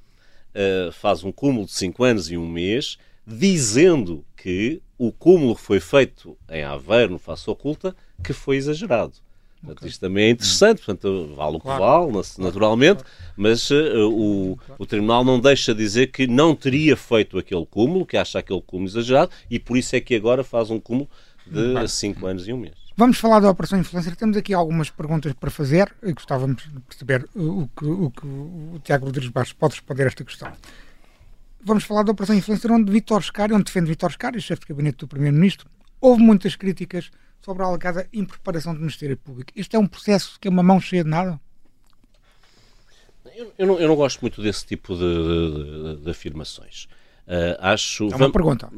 [0.58, 5.62] uh, faz um cúmulo de 5 anos e um mês, dizendo que o cúmulo que
[5.62, 9.12] foi feito em Aveiro, no Face Oculta, que foi exagerado.
[9.60, 9.88] Portanto, okay.
[9.88, 12.12] isto também é interessante, portanto, vale o que claro.
[12.12, 13.02] vale, naturalmente,
[13.36, 18.16] mas uh, o, o Tribunal não deixa dizer que não teria feito aquele cúmulo, que
[18.16, 21.08] acha aquele cúmulo exagerado, e por isso é que agora faz um cúmulo
[21.46, 22.87] de 5 anos e um mês.
[22.98, 24.16] Vamos falar da Operação Influencer.
[24.16, 28.80] Temos aqui algumas perguntas para fazer e gostávamos de perceber o que o, que o
[28.82, 30.52] Tiago Rodrigues Bastos pode responder a esta questão.
[31.62, 34.98] Vamos falar da Operação Influencer, onde Vítor Scari, onde defende Vítor Scari, chefe de gabinete
[34.98, 39.52] do Primeiro-Ministro, houve muitas críticas sobre a alegada impreparação do Ministério Público.
[39.54, 41.40] Isto é um processo que é uma mão cheia de nada?
[43.32, 46.88] Eu, eu, não, eu não, gosto muito desse tipo de, de, de, afirmações.
[47.28, 48.12] Uh, acho.
[48.12, 48.68] É uma pergunta.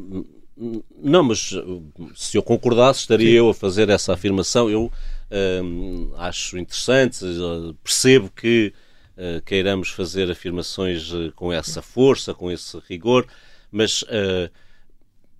[0.99, 1.83] Não, mas uh,
[2.15, 3.37] se eu concordasse, estaria Sim.
[3.37, 4.69] eu a fazer essa afirmação.
[4.69, 4.93] Eu
[5.31, 8.73] um, acho interessante, uh, percebo que
[9.17, 13.27] uh, queiramos fazer afirmações com essa força, com esse rigor,
[13.71, 14.51] mas, uh,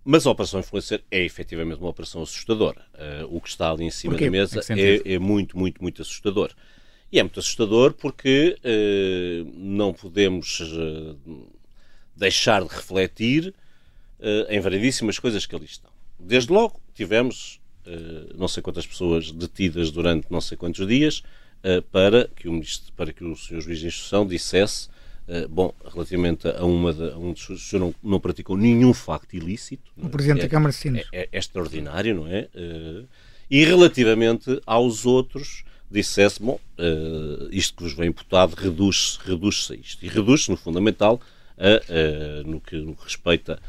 [0.05, 2.85] mas a Operação Influencer é efetivamente uma operação assustadora.
[3.29, 6.51] o que está ali em cima da mesa é, é, muito, muito, muito assustador.
[7.13, 8.57] E é muito assustador porque
[9.57, 10.63] não podemos
[12.17, 13.53] deixar de refletir
[14.49, 15.91] em variedíssimas coisas que ali estão.
[16.19, 21.23] Desde logo, tivemos uh, não sei quantas pessoas detidas durante não sei quantos dias
[21.65, 22.61] uh, para, que o,
[22.97, 23.61] para que o Sr.
[23.61, 24.89] Juiz de Instrução dissesse
[25.49, 29.35] bom, relativamente a, uma de, a um dos o senhor não, não, praticou nenhum facto
[29.35, 29.93] ilícito.
[29.97, 31.03] O Presidente é, da Câmara de Sinos.
[31.13, 32.49] É, é, é, extraordinário, não é?
[33.49, 36.59] e relativamente aos outros, dissesse, bom,
[37.53, 40.05] isto que vos vem imputado reduz-se reduz a isto.
[40.05, 41.21] E reduz-se, no fundamental,
[41.57, 43.63] a, no, que, no que respeita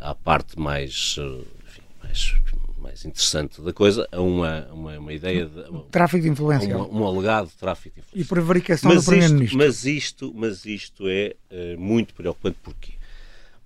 [0.00, 2.34] à parte mais, eh, enfim, mais,
[2.78, 5.64] mais interessante da coisa, a uma, uma, uma ideia de.
[5.90, 6.76] Tráfico de influência.
[6.76, 8.20] Um, um alegado tráfico de influência.
[8.20, 9.58] E prevaricação mas do Primeiro-Ministro.
[9.58, 12.58] Mas isto, mas isto é uh, muito preocupante.
[12.62, 12.92] Porquê?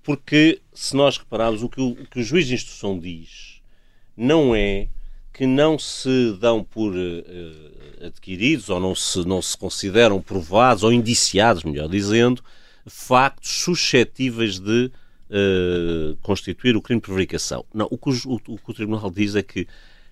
[0.02, 3.60] Porque, se nós repararmos, o que o, o que o juiz de instrução diz
[4.16, 4.86] não é
[5.32, 10.92] que não se dão por uh, adquiridos ou não se, não se consideram provados ou
[10.92, 12.42] indiciados, melhor dizendo,
[12.86, 14.92] factos suscetíveis de
[15.34, 17.64] uh, constituir o crime de prevaricação.
[17.74, 19.66] Não, o que o, o o Tribunal diz é que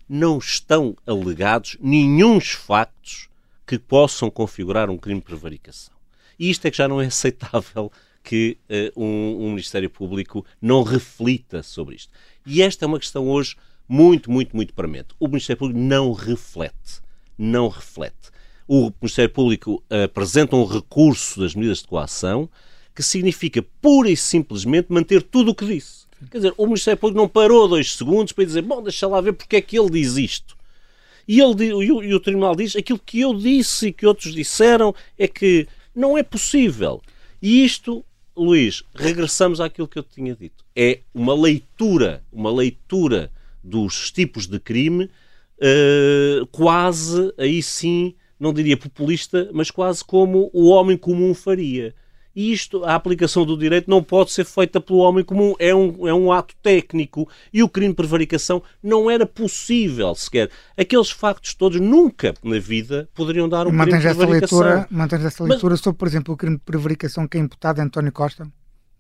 [0.09, 3.29] não estão alegados nenhuns factos
[3.67, 5.95] que possam configurar um crime de prevaricação.
[6.39, 7.91] E isto é que já não é aceitável
[8.23, 12.13] que uh, um, um, Ministério Público não reflita sobre isto.
[12.45, 13.57] E esta é uma questão hoje
[13.89, 15.09] muito, muito, muito premente.
[15.19, 17.01] O Ministério Público não reflete.
[17.39, 18.31] Não reflete.
[18.67, 22.49] O Ministério Público apresenta um recurso das medidas de coação
[22.95, 26.03] que significa pura e simplesmente manter tudo o que disse.
[26.31, 29.33] Quer dizer, o Ministério Público não parou dois segundos para dizer, bom, deixa lá ver
[29.33, 30.57] porque é que ele diz isto.
[31.27, 34.35] E, ele, e, o, e o Tribunal diz, aquilo que eu disse e que outros
[34.35, 37.01] disseram é que não é possível.
[37.41, 38.05] E isto,
[38.37, 40.65] Luís, regressamos àquilo que eu tinha dito.
[40.75, 43.31] É uma leitura, uma leitura
[43.63, 45.05] dos tipos de crime
[45.59, 51.95] uh, quase, aí sim, não diria populista, mas quase como o homem comum faria.
[52.35, 56.09] E isto, a aplicação do direito não pode ser feita pelo homem comum, é um,
[56.09, 57.29] é um ato técnico.
[57.53, 60.51] E o crime de prevaricação não era possível sequer.
[60.77, 64.59] Aqueles factos todos nunca na vida poderiam dar um crime de prevaricação.
[64.61, 67.81] Leitura, mantens essa leitura Mas, sobre, por exemplo, o crime de prevaricação que é imputado
[67.81, 68.51] a António Costa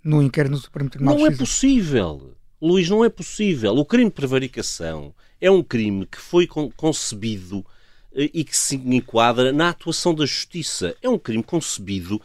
[0.05, 2.35] no inquérito no Supremo Tribunal Não é possível.
[2.61, 3.75] Luís, não é possível.
[3.75, 7.65] O crime de prevaricação é um crime que foi concebido
[8.15, 10.95] eh, e que se enquadra na atuação da justiça.
[11.03, 12.21] É um crime concebido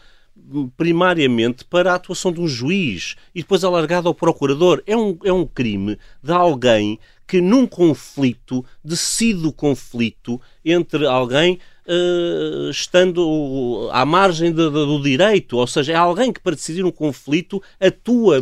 [0.76, 4.82] primariamente para a atuação de um juiz e depois alargado ao procurador.
[4.86, 11.60] É um, é um crime de alguém que num conflito decide o conflito entre alguém
[11.86, 16.86] uh, estando à margem de, de, do direito, ou seja, é alguém que para decidir
[16.86, 18.41] um conflito atua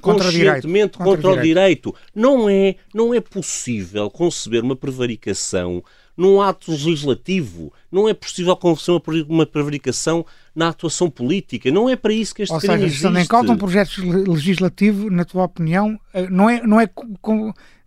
[0.00, 1.90] contra conscientemente contra, contra, o, direito.
[1.90, 1.94] o direito.
[2.14, 5.82] Não é, não é possível conceber uma prevaricação
[6.18, 7.72] num ato legislativo.
[7.92, 11.70] Não é possível conceber uma, prevaricação na atuação política.
[11.70, 13.34] Não é para isso que este Ou crime seja, existe.
[13.34, 16.90] Ou em um projeto legislativo, na tua opinião, eh, não é, não é,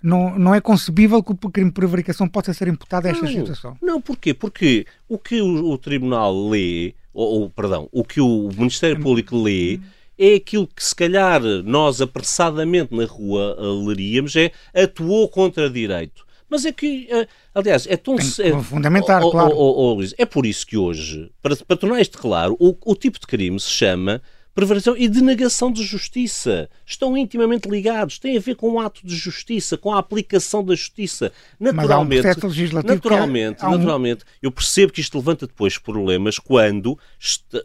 [0.02, 3.32] não, não é concebível que o crime de prevaricação possa ser imputado a esta não,
[3.32, 3.78] situação.
[3.82, 4.34] Não, porquê?
[4.34, 9.36] Porque o que o, o Tribunal lê, ou, ou, perdão, o que o Ministério Público
[9.36, 9.78] lê
[10.18, 16.26] é aquilo que se calhar nós apressadamente na rua leríamos, é atuou contra direito.
[16.52, 18.18] Mas é que, eh, aliás, é tão.
[18.18, 19.56] É, fundamental, oh, claro.
[19.56, 22.94] Oh, oh, Luís, é por isso que hoje, para, para tornar isto claro, o, o
[22.94, 24.22] tipo de crime se chama
[24.54, 26.70] prevaricação e denegação de justiça.
[26.86, 30.76] Estão intimamente ligados, têm a ver com o ato de justiça, com a aplicação da
[30.76, 31.32] justiça.
[31.58, 33.78] Naturalmente, Mas há um legislativo naturalmente, que há, há um...
[33.78, 37.00] naturalmente, eu percebo que isto levanta depois problemas quando,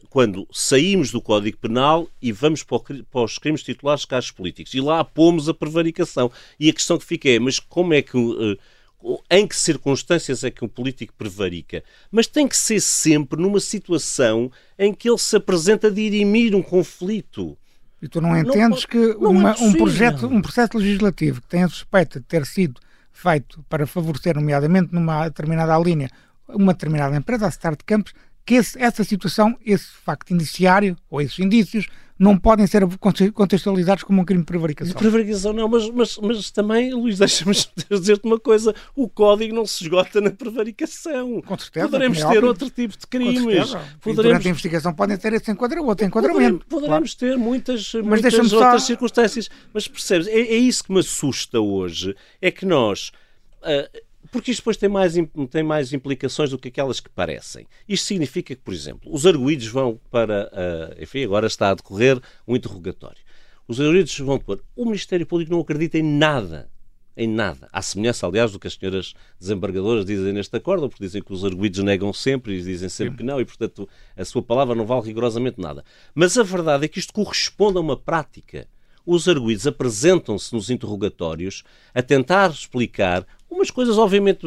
[0.08, 4.30] quando saímos do Código Penal e vamos para, o, para os crimes titulares de casos
[4.30, 4.72] políticos.
[4.72, 6.30] E lá pomos a prevaricação.
[6.60, 8.16] E a questão que fica é, mas como é que...
[8.16, 8.56] Uh,
[9.30, 14.50] em que circunstâncias é que um político prevarica, mas tem que ser sempre numa situação
[14.78, 17.56] em que ele se apresenta a dirimir um conflito.
[18.02, 21.48] E tu não entendes não, que não uma, é um, projeto, um processo legislativo que
[21.48, 22.80] tem a suspeita de ter sido
[23.12, 26.10] feito para favorecer, nomeadamente numa determinada linha,
[26.48, 28.12] uma determinada empresa, a Start Campos,
[28.44, 31.86] que esse, essa situação, esse facto indiciário ou esses indícios
[32.18, 32.82] não podem ser
[33.32, 34.92] contextualizados como um crime de prevaricação.
[34.92, 37.54] De prevaricação não, mas, mas, mas também, Luís, deixa-me
[37.90, 41.42] dizer-te uma coisa, o código não se esgota na prevaricação.
[41.42, 41.86] Com certeza.
[41.86, 43.74] Poderemos é ter outro tipo de crimes.
[44.00, 44.16] Poderemos...
[44.16, 46.66] durante a investigação podem ter esse enquadra, outro enquadramento.
[46.66, 47.34] Poderemos, claro.
[47.34, 48.86] ter muitas, mas muitas outras só...
[48.86, 49.50] circunstâncias.
[49.72, 53.12] Mas percebes, é, é, isso que me assusta hoje, é que nós...
[53.62, 55.14] Uh, porque isto depois tem mais,
[55.50, 57.66] tem mais implicações do que aquelas que parecem.
[57.88, 60.50] Isto significa que, por exemplo, os arguídos vão para.
[60.52, 63.18] Uh, enfim, agora está a decorrer um interrogatório.
[63.68, 64.60] Os arguídos vão para.
[64.74, 66.70] O Ministério Público não acredita em nada.
[67.16, 67.66] Em nada.
[67.72, 71.44] À semelhança, aliás, do que as senhoras desembargadoras dizem neste acordo, porque dizem que os
[71.44, 73.16] arguídos negam sempre e dizem sempre Sim.
[73.16, 75.82] que não, e, portanto, a sua palavra não vale rigorosamente nada.
[76.14, 78.68] Mas a verdade é que isto corresponde a uma prática
[79.06, 81.62] os arguídos apresentam-se nos interrogatórios
[81.94, 84.40] a tentar explicar Umas coisas, obviamente,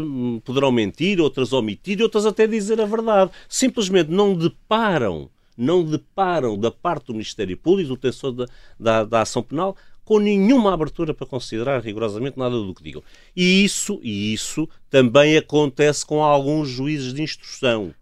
[0.44, 3.32] poderão mentir, outras omitir, outras até dizer a verdade.
[3.48, 8.46] Simplesmente não deparam, não deparam da parte do Ministério Público, do tensor da,
[8.80, 13.02] da, da ação penal, com nenhuma abertura para considerar rigorosamente nada do que digam.
[13.36, 17.94] E isso, e isso também acontece com alguns juízes de instrução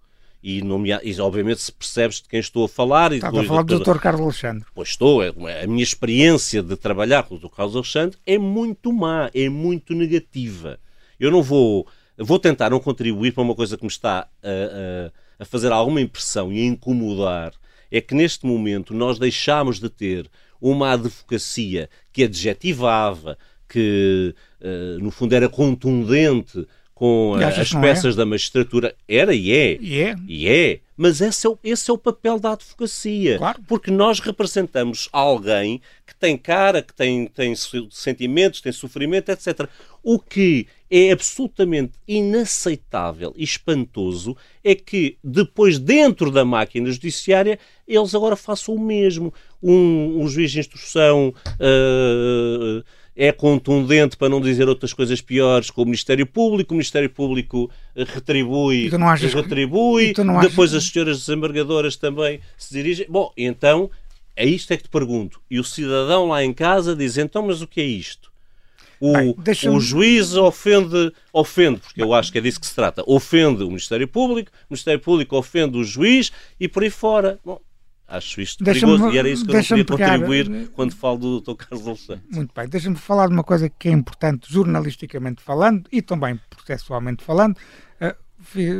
[0.41, 0.99] e, nomea...
[1.03, 3.11] e obviamente se percebes de quem estou a falar.
[3.11, 3.99] Estava depois, a falar do Dr.
[3.99, 4.65] Carlos Alexandre.
[4.73, 5.23] Pois estou.
[5.23, 7.49] É, a minha experiência de trabalhar com o Dr.
[7.49, 10.79] Carlos Alexandre é muito má, é muito negativa.
[11.19, 11.87] Eu não vou.
[12.17, 16.01] Vou tentar não contribuir para uma coisa que me está a, a, a fazer alguma
[16.01, 17.53] impressão e a incomodar.
[17.91, 23.37] É que neste momento nós deixámos de ter uma advocacia que adjetivava,
[23.69, 28.17] que uh, no fundo era contundente com as peças é?
[28.17, 28.95] da magistratura.
[29.07, 29.77] Era e é.
[29.79, 30.15] E é.
[30.27, 30.79] E é.
[30.97, 33.37] Mas esse é, o, esse é o papel da advocacia.
[33.37, 33.61] Claro.
[33.67, 37.53] Porque nós representamos alguém que tem cara, que tem, tem
[37.91, 39.69] sentimentos, tem sofrimento, etc.
[40.01, 48.15] O que é absolutamente inaceitável e espantoso é que depois, dentro da máquina judiciária, eles
[48.15, 49.31] agora façam o mesmo.
[49.61, 51.31] Um, um juiz de instrução.
[51.59, 52.83] Uh,
[53.17, 56.73] é contundente, para não dizer outras coisas piores, com o Ministério Público.
[56.73, 58.89] O Ministério Público eh, retribui,
[59.33, 60.13] retribui.
[60.47, 63.07] Depois as senhoras desembargadoras também se dirigem.
[63.09, 63.89] Bom, então,
[64.35, 65.41] é isto é que te pergunto.
[65.49, 68.31] E o cidadão lá em casa diz, então, mas o que é isto?
[68.99, 73.03] O, Bem, o juiz ofende, ofende, porque eu acho que é disso que se trata,
[73.05, 77.39] ofende o Ministério Público, o Ministério Público ofende o juiz e por aí fora.
[77.45, 77.59] Bom,
[78.07, 81.17] Acho isto perigoso e era isso que eu não queria pegar, contribuir eh, quando falo
[81.17, 81.55] do Dr.
[81.55, 82.23] Carlos Alexandre.
[82.31, 87.21] Muito bem, deixa-me falar de uma coisa que é importante jornalisticamente falando e também processualmente
[87.21, 87.57] falando.
[87.99, 88.15] Uh,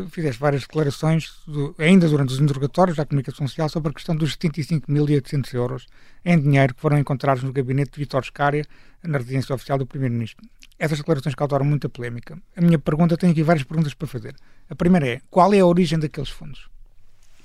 [0.10, 4.38] fizeste várias declarações, do, ainda durante os interrogatórios da comunicação social, sobre a questão dos
[4.38, 5.88] 75.800 euros
[6.24, 8.66] em dinheiro que foram encontrados no gabinete de Vitor Scária,
[9.04, 10.48] na residência oficial do Primeiro-Ministro.
[10.80, 12.38] Essas declarações causaram muita polémica.
[12.56, 14.36] A minha pergunta, tenho aqui várias perguntas para fazer.
[14.70, 16.70] A primeira é, qual é a origem daqueles fundos?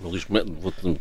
[0.09, 0.27] Luís,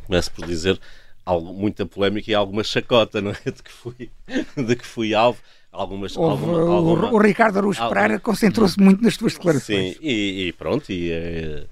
[0.06, 0.80] começo por dizer
[1.26, 3.36] algo, muita polémica e alguma chacota, não é?
[3.52, 4.10] De que fui,
[4.56, 5.39] de que fui alvo.
[5.72, 9.93] Algumas, Houve, alguma, o, alguma, o Ricardo Araújo Pereira concentrou-se muito nas tuas declarações.
[9.93, 11.64] Sim, e, e pronto, e é,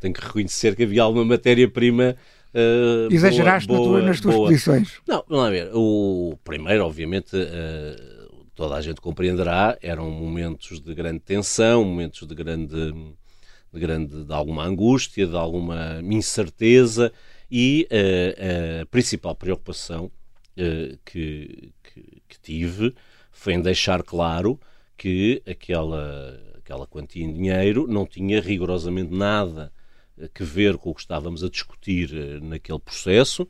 [0.00, 2.16] tenho que reconhecer que havia alguma matéria-prima
[2.54, 4.46] Uh, Exageraste boa, boa, nas tuas boa.
[4.48, 5.00] posições.
[5.08, 5.70] Não, vamos ver.
[5.74, 12.32] O primeiro, obviamente, uh, toda a gente compreenderá, eram momentos de grande tensão, momentos de
[12.32, 12.94] grande,
[13.74, 17.12] de grande, de alguma angústia, de alguma incerteza
[17.50, 20.10] e uh, a principal preocupação
[21.04, 22.94] que, que, que tive
[23.32, 24.58] foi em deixar claro
[24.96, 29.72] que aquela, aquela quantia em dinheiro não tinha rigorosamente nada
[30.16, 33.48] a ver com o que estávamos a discutir eh, naquele processo,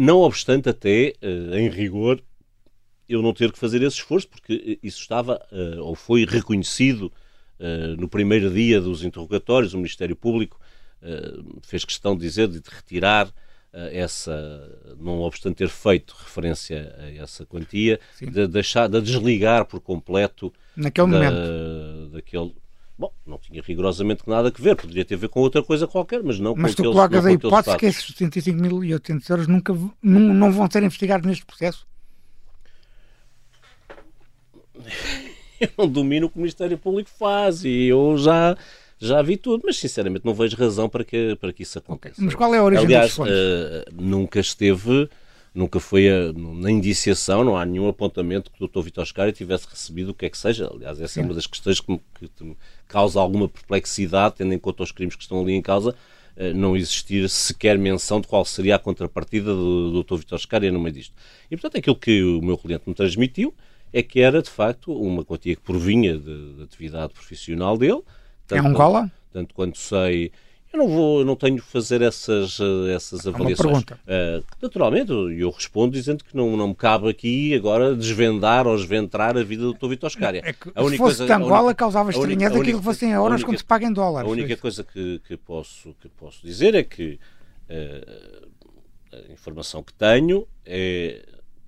[0.00, 1.12] não obstante até,
[1.56, 2.20] em rigor,
[3.08, 5.40] eu não ter que fazer esse esforço, porque isso estava
[5.80, 7.12] ou foi reconhecido
[7.98, 10.60] no primeiro dia dos interrogatórios, o Ministério Público
[11.62, 13.32] fez questão de dizer, de retirar
[13.72, 20.52] essa, não obstante ter feito referência a essa quantia, de deixar, de desligar por completo
[20.76, 22.54] naquele da, momento daquele.
[22.98, 26.22] Bom, não tinha rigorosamente nada a ver, poderia ter a ver com outra coisa qualquer,
[26.22, 30.20] mas não mas com Mas tu colocas a hipótese que esses 75.800 euros nunca não,
[30.20, 31.86] não vão ser investigados neste processo?
[35.62, 38.56] Eu não domino o que o Ministério Público faz e eu já
[38.98, 42.22] já vi tudo, mas sinceramente não vejo razão para que, para que isso aconteça.
[42.22, 43.24] Mas qual é a origem Aliás, uh,
[43.92, 45.08] nunca esteve,
[45.52, 48.80] nunca foi a, na indiciação, não há nenhum apontamento que o Dr.
[48.80, 50.70] Vitor Scari tivesse recebido o que é que seja.
[50.72, 52.56] Aliás, essa é uma das questões que, que
[52.86, 55.96] causa alguma perplexidade, tendo em conta os crimes que estão ali em causa,
[56.36, 60.18] uh, não existir sequer menção de qual seria a contrapartida do, do Dr.
[60.18, 61.12] Vitor Scari no meio disto.
[61.50, 63.52] E, portanto, aquilo que o meu cliente me transmitiu
[63.92, 68.02] é que era, de facto, uma quantia que provinha de, de atividade profissional dele,
[68.46, 69.00] tanto é Angola?
[69.00, 70.32] Quanto, tanto quanto sei.
[70.72, 73.60] Eu não vou, não tenho que fazer essas, eh, essas avaliações.
[73.60, 74.00] Uma pergunta.
[74.06, 79.36] Uh, naturalmente, eu respondo dizendo que não, não me cabe aqui agora desvendar ou esventrar
[79.36, 79.88] a vida do Dr.
[79.88, 80.40] Vitor Scária.
[80.42, 83.32] É que, a se fosse coisa, de Angola, única, causava estranheza aquilo que fossem euros
[83.34, 84.26] única, quando se paga em dólares.
[84.26, 87.20] A única coisa que, que, posso, que posso dizer é que
[87.68, 88.48] uh,
[89.12, 91.22] a informação que tenho é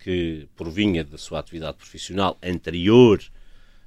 [0.05, 3.23] que provinha da sua atividade profissional anterior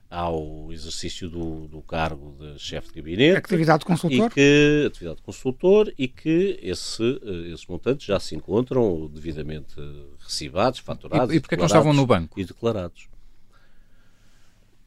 [0.09, 3.37] ao exercício do, do cargo de chefe de gabinete.
[3.37, 4.25] Atividade de consultor.
[4.25, 9.75] E que, atividade de consultor e que esse, eh, esses montantes já se encontram devidamente
[10.17, 11.31] recibados, faturados.
[11.31, 12.39] E, e porque é que não estavam no banco?
[12.39, 13.07] E declarados.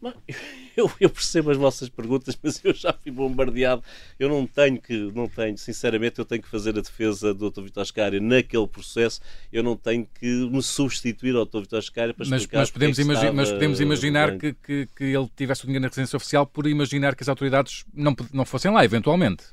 [0.77, 3.83] Eu, eu, percebo as vossas perguntas, mas eu já fui bombardeado.
[4.19, 7.63] Eu não tenho que, não tenho, sinceramente, eu tenho que fazer a defesa do Dr.
[7.63, 9.21] Vitor Ascário naquele processo.
[9.53, 11.61] Eu não tenho que me substituir ao Dr.
[11.61, 15.29] Vitor Ascário para mas, mas podemos, é imagi mas podemos imaginar que, que, que, ele
[15.37, 18.85] tivesse o dinheiro na residência oficial por imaginar que as autoridades não, não fossem lá,
[18.85, 19.45] eventualmente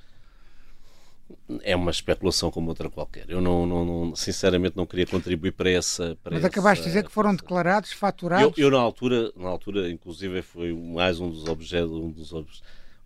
[1.63, 3.25] é uma especulação como outra qualquer.
[3.29, 6.17] Eu não, não, não sinceramente não queria contribuir para essa.
[6.23, 8.57] Para Mas essa, acabaste de dizer que foram declarados, faturados.
[8.57, 12.33] Eu, eu, na altura, na altura, inclusive, foi mais um dos objetos, um dos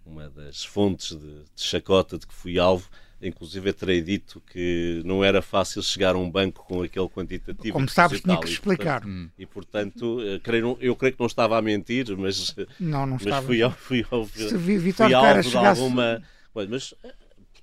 [0.05, 2.89] uma das fontes de, de chacota de que fui alvo.
[3.23, 7.73] Inclusive, terei dito que não era fácil chegar a um banco com aquele quantitativo.
[7.73, 9.03] Como sabes, tinha que explicar.
[9.37, 13.13] E, portanto, e, portanto creio, eu creio que não estava a mentir, mas, não, não
[13.13, 13.45] mas estava.
[13.45, 15.49] fui, fui, fui, Se Vitor fui alvo chegasse...
[15.51, 16.23] de alguma.
[16.67, 16.95] Mas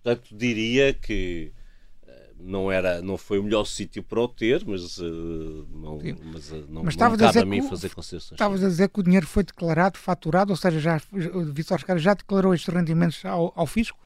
[0.08, 1.52] Portanto, diria que
[2.06, 5.98] eh, não era não foi o melhor sítio para o ter mas uh, não
[6.32, 8.88] mas, uh, não, mas não cabe a, a mim o, fazer concessões estavas a dizer
[8.88, 11.00] que o dinheiro foi declarado faturado ou seja já
[11.34, 13.98] o Vitor Oscar já declarou estes rendimentos ao, ao fisco?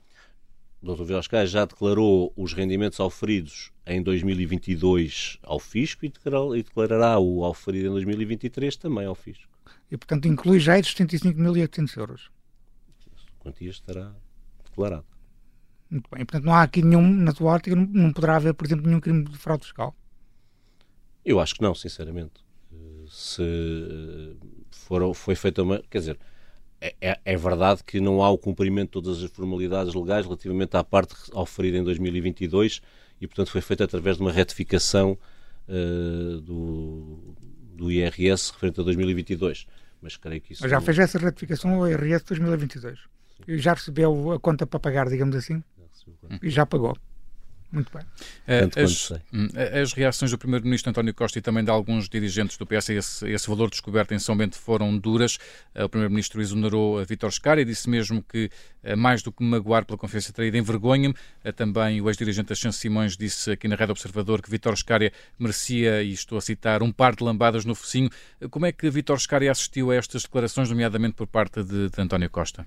[0.83, 1.03] O Dr.
[1.03, 7.19] Vitor Oscar já declarou os rendimentos auferidos em 2022 ao fisco e, declarará, e declarará
[7.21, 9.49] o auferido em 2023 também ao fisco.
[9.89, 12.31] E portanto inclui já estes 75.800 euros.
[13.39, 14.13] A quantia estará
[14.65, 15.12] declarada
[15.93, 16.25] muito bem.
[16.25, 19.01] Portanto, não há aqui nenhum, na tua ótica, não, não poderá haver, por exemplo, nenhum
[19.01, 19.95] crime de fraude fiscal?
[21.25, 22.43] Eu acho que não, sinceramente.
[23.09, 24.37] Se
[24.71, 25.83] for, foi feita uma.
[25.91, 26.19] Quer dizer,
[26.81, 30.77] é, é, é, verdade que não há o cumprimento de todas as formalidades legais relativamente
[30.77, 32.81] à parte oferida em 2022
[33.21, 35.17] e, portanto, foi feita através de uma retificação
[35.69, 37.37] uh, do,
[37.75, 39.67] do IRS referente a 2022.
[40.01, 40.67] Mas creio que isso.
[40.67, 40.85] já não...
[40.85, 42.99] fez essa retificação ao IRS 2022?
[42.99, 43.07] Sim.
[43.47, 45.63] E já recebeu a conta para pagar, digamos assim?
[46.43, 46.97] E já pagou.
[47.73, 48.05] Muito bem.
[48.77, 49.49] As, hum,
[49.83, 53.31] as, reações do Primeiro-Ministro António Costa e também de alguns dirigentes do PS a esse,
[53.31, 55.39] esse, valor descoberto em São Bento foram duras.
[55.75, 58.51] O Primeiro-Ministro exonerou a Vítor Scar e disse mesmo que,
[58.99, 61.15] mais do que magoar pela confiança traída, envergonha-me.
[61.57, 66.13] Também o ex-dirigente Ascenso Simões disse aqui na Rede Observador que Vítor Scária merecia, e
[66.13, 68.11] estou a citar, um par de lambadas no focinho.
[68.51, 72.29] Como é que Vítor Scária assistiu a estas declarações, nomeadamente por parte de, de António
[72.29, 72.67] Costa?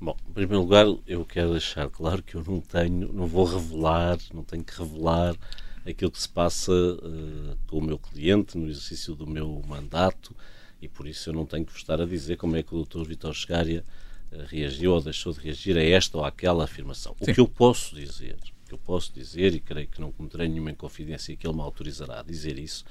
[0.00, 4.16] Bom, em primeiro lugar, eu quero deixar claro que eu não tenho, não vou revelar,
[4.32, 5.36] não tenho que revelar
[5.84, 10.36] aquilo que se passa uh, com o meu cliente no exercício do meu mandato
[10.80, 12.84] e por isso eu não tenho que vos estar a dizer como é que o
[12.84, 13.04] Dr.
[13.04, 13.84] Vitor Chegária
[14.30, 17.16] uh, reagiu ou deixou de reagir a esta ou àquela afirmação.
[17.20, 17.32] Sim.
[17.32, 20.48] O que eu posso dizer, o que eu posso dizer, e creio que não cometerei
[20.48, 22.84] nenhuma inconfidência que ele me autorizará a dizer isso,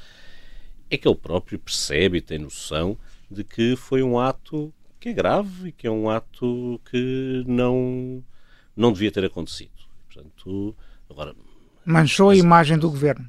[0.90, 2.98] é que ele próprio percebe e tem noção
[3.30, 4.74] de que foi um ato
[5.08, 8.22] que é grave e que é um ato que não,
[8.76, 9.72] não devia ter acontecido.
[10.06, 10.76] Portanto,
[11.10, 11.34] agora,
[11.86, 13.26] Manchou a imagem do governo.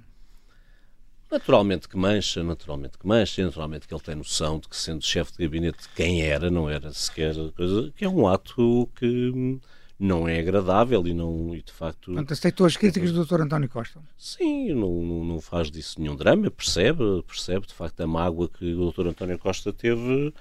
[1.31, 5.33] Naturalmente que mancha, naturalmente que mancha, naturalmente que ele tem noção de que, sendo chefe
[5.33, 9.61] de gabinete, quem era, não era sequer coisa, que é um ato que
[9.97, 12.07] não é agradável e não, e de facto.
[12.07, 13.43] Portanto, aceitou as críticas do Dr.
[13.43, 14.01] António Costa.
[14.17, 18.91] Sim, não, não, faz disso nenhum drama, percebe, percebe de facto a mágoa que o
[18.91, 19.09] Dr.
[19.09, 20.33] António Costa teve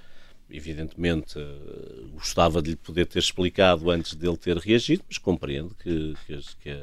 [0.50, 6.16] evidentemente eh, gostava de lhe poder ter explicado antes dele ter reagido, mas compreendo que,
[6.26, 6.82] que, que, a,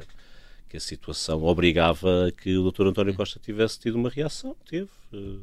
[0.69, 2.87] que a, situação obrigava a que o Dr.
[2.87, 4.55] António Costa tivesse tido uma reação.
[4.69, 4.89] Teve.
[5.13, 5.39] Eh,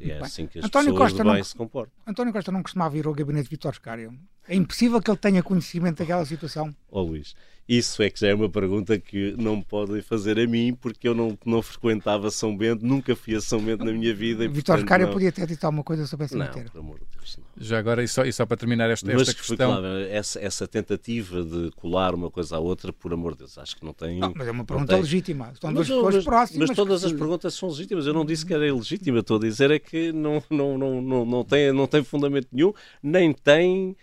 [0.00, 0.18] é bem.
[0.18, 1.92] assim que as António pessoas Costa bem não, se comportam.
[2.06, 4.18] António Costa não costumava ir ao gabinete de Vitor Scário.
[4.48, 6.74] É impossível que ele tenha conhecimento daquela situação.
[6.90, 7.34] Ó oh, Luís,
[7.68, 11.08] isso é que já é uma pergunta que não me podem fazer a mim, porque
[11.08, 14.48] eu não, não frequentava São Bento, nunca fui a São Bento na minha vida.
[14.48, 16.62] Vitor Scário podia ter dito alguma coisa sobre essa matéria.
[16.66, 17.44] Não, por amor de Deus, não.
[17.56, 19.56] Já agora, e só, e só para terminar esta, esta questão...
[19.56, 23.76] Claro, essa, essa tentativa de colar uma coisa à outra, por amor de Deus, acho
[23.76, 24.20] que não tem...
[24.20, 25.02] Não, mas é uma pergunta tem...
[25.02, 25.50] legítima.
[25.52, 26.68] Estão duas pessoas próximas.
[26.68, 28.06] Mas todas as perguntas são legítimas.
[28.06, 31.24] Eu não disse que era ilegítima, estou a dizer é que não, não, não, não,
[31.24, 32.72] não, tem, não tem fundamento nenhum,
[33.02, 33.96] nem tem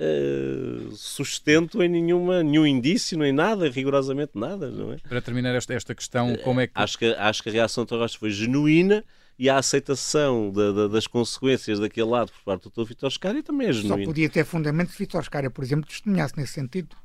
[0.00, 4.70] uh, sustento em nenhuma, nenhum indício, nem nada, rigorosamente nada.
[4.70, 4.96] Não é?
[4.96, 6.72] Para terminar esta, esta questão, como é que.
[6.74, 9.04] Acho que, acho que a reação de Rocha foi genuína
[9.38, 12.88] e a aceitação da, da, das consequências daquele lado por parte do Dr.
[12.88, 14.04] Vitor Scária também é genuína.
[14.04, 16.96] Só podia ter fundamento se Vitor Scária, por exemplo, testemunhasse nesse sentido.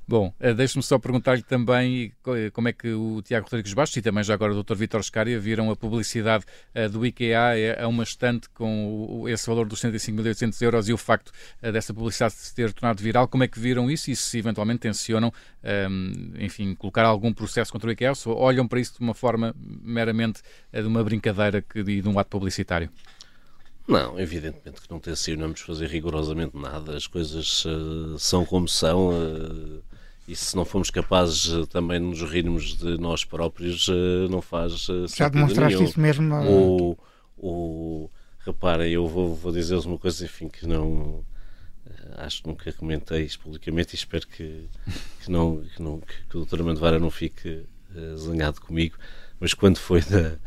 [0.06, 4.02] Bom, eh, deixe-me só perguntar-lhe também eh, como é que o Tiago Rodrigues Bastos e
[4.02, 4.76] também já agora o Dr.
[4.76, 6.44] Vítor Scária viram a publicidade
[6.74, 11.32] eh, do IKEA a uma estante com esse valor dos 105.800 euros e o facto
[11.62, 13.30] dessa publicidade se ter tornado viral.
[13.30, 15.32] Como é que viram isso e se eventualmente tencionam,
[15.64, 19.56] ehm, enfim, colocar algum processo contra o IKEA ou olham para isso de uma forma
[19.58, 20.42] meramente
[20.72, 22.90] de uma brincadeira e de um ato publicitário?
[23.88, 26.96] Não, evidentemente que não tencionamos fazer rigorosamente nada.
[26.96, 29.10] As coisas uh, são como são.
[29.10, 29.93] Uh,
[30.28, 33.88] e se não formos capazes uh, também de nos rirmos de nós próprios,
[34.30, 35.90] não faz Já demonstraste nenhum.
[35.90, 36.36] isso mesmo?
[36.36, 36.98] O,
[37.38, 38.10] o,
[38.40, 41.24] reparem, eu vou, vou dizer-vos uma coisa, enfim, que não
[42.18, 44.68] acho que nunca comentei isto publicamente e espero que,
[45.24, 46.00] que, não, que, não,
[46.30, 46.60] que o Dr.
[46.60, 47.64] Armando Vara não fique
[48.16, 48.98] zangado comigo,
[49.40, 50.38] mas quando foi da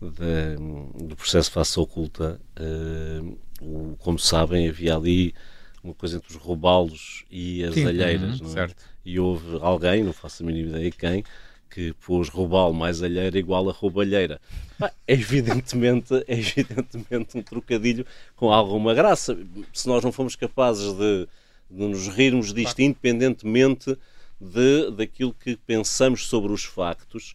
[0.00, 5.34] do processo face oculta, uh, o, como sabem, havia ali
[5.82, 8.68] uma coisa entre os roubalos e as Sim, alheiras, uhum, é?
[9.08, 11.24] E houve alguém, não faço a mínima ideia quem,
[11.70, 14.38] que pôs roubalo mais alheira igual a roubalheira.
[14.78, 18.04] É evidentemente, é evidentemente um trocadilho
[18.36, 19.38] com alguma graça.
[19.72, 21.26] Se nós não fomos capazes de,
[21.70, 22.90] de nos rirmos disto, claro.
[22.90, 23.96] independentemente
[24.38, 27.34] de, daquilo que pensamos sobre os factos,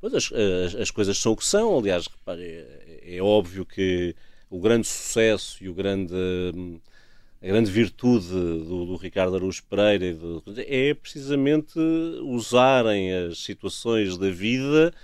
[0.00, 1.78] Pois as, as, as, coisas são o que são.
[1.78, 4.16] Aliás, repare, é, é, óbvio que
[4.50, 6.12] o grande sucesso e o grande,
[7.42, 10.16] a grande virtude do, do Ricardo Araújo Pereira
[10.58, 11.76] é precisamente
[12.22, 14.94] usarem as situações da vida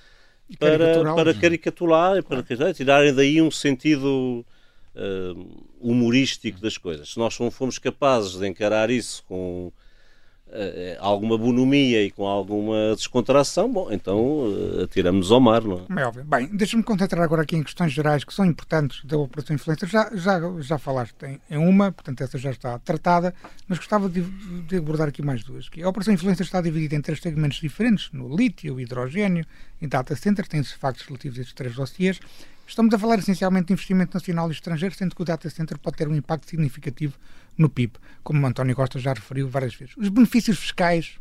[0.59, 4.47] para, para caricaturar, para tirarem daí um sentido
[4.95, 7.11] uh, humorístico das coisas.
[7.11, 9.73] Se nós não fomos capazes de encarar isso com
[10.99, 16.01] alguma bonomia e com alguma descontração, bom, então uh, atiramos ao mar, não é?
[16.01, 16.25] É óbvio.
[16.25, 19.89] Bem, deixa-me concentrar agora aqui em questões gerais que são importantes da Operação Influencer.
[19.89, 21.15] Já, já, já falaste
[21.51, 23.35] em, uma, portanto essa já está tratada,
[23.67, 25.69] mas gostava de, de abordar aqui mais duas.
[25.69, 29.45] Que a Operação Influencer está dividida em três segmentos diferentes, no lítio, hidrogênio
[29.81, 32.21] e data center, tem-se factos relativos a estes três dossiers.
[32.69, 35.97] Estamos a falar essencialmente de investimento nacional e estrangeiro, sendo que o data center pode
[35.97, 37.17] ter um impacto significativo
[37.57, 39.97] no PIB, como o António Costa já referiu várias vezes.
[39.97, 41.15] Os benefícios fiscais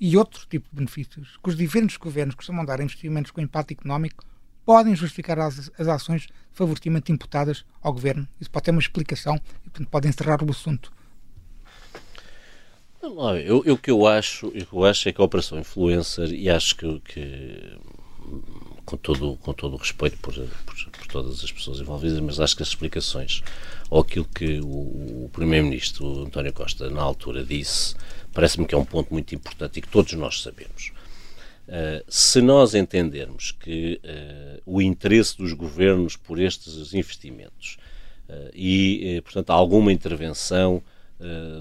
[0.00, 3.70] e outro tipo de benefícios que os diferentes governos costumam dar a investimentos com impacto
[3.70, 4.24] económico
[4.66, 8.26] podem justificar as, as ações de favorecimento imputadas ao governo.
[8.40, 10.92] Isso pode ter uma explicação e, pode encerrar o assunto.
[13.00, 16.74] Eu, eu, o que eu acho, eu acho é que a Operação Influencer, e acho
[16.74, 17.78] que, que
[18.90, 22.56] com, todo, com todo o respeito por, por, por, todas as pessoas envolvidas, mas acho
[22.56, 23.40] que as explicações
[23.88, 24.66] ou aquilo que o,
[25.24, 27.94] o Primeiro-Ministro António Costa na altura disse,
[28.32, 30.92] parece-me que é um ponto muito importante e que todos nós sabemos.
[31.68, 37.78] Uh, se nós entendermos que uh, o interesse dos governos por estes investimentos
[38.28, 40.82] uh, e, portanto, alguma intervenção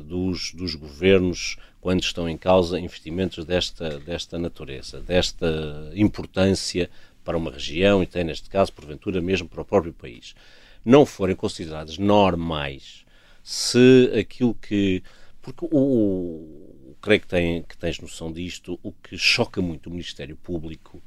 [0.06, 5.48] dos, dos governos quando estão em causa investimentos desta, desta natureza, desta
[5.96, 6.90] importância
[7.24, 10.36] para uma região e tem, neste caso, porventura, mesmo para o próprio país,
[10.84, 13.06] não forem consideradas normais,
[13.44, 15.04] se aquilo que.
[15.42, 20.36] Porque o, creio que, tem, que tens noção disto, o que choca muito o Ministério
[20.36, 21.02] Público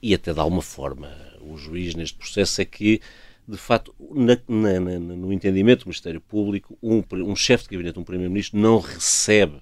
[0.00, 3.00] e até de alguma forma o juiz neste processo é que,
[3.46, 8.04] de facto, na, na, no entendimento do Ministério Público, um, um chefe de gabinete, um
[8.04, 9.60] primeiro-ministro, não recebe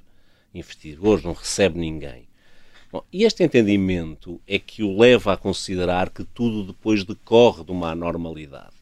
[0.54, 2.28] investidores, não recebe ninguém.
[2.92, 7.72] Bom, e este entendimento é que o leva a considerar que tudo depois decorre de
[7.72, 8.74] uma anormalidade.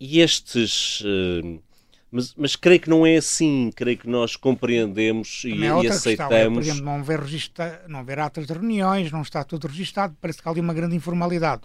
[0.00, 1.00] E estes.
[1.02, 1.62] Uh,
[2.10, 6.02] mas, mas creio que não é assim, creio que nós compreendemos e, é e aceitamos.
[6.02, 9.68] Questão, é, por exemplo, não ver, registra, não ver atas de reuniões, não está tudo
[9.68, 11.62] registado, parece que há ali uma grande informalidade.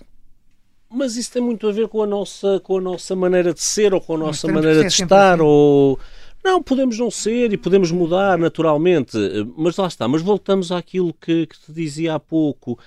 [0.87, 3.91] Mas isso tem muito a ver com a nossa, com a nossa maneira de ser
[3.91, 5.33] ou com a nossa maneira de estar.
[5.33, 5.41] Assim.
[5.41, 5.99] Ou...
[6.45, 9.17] Não, podemos não ser e podemos mudar naturalmente,
[9.57, 10.07] mas lá está.
[10.07, 12.77] Mas voltamos àquilo que, que te dizia há pouco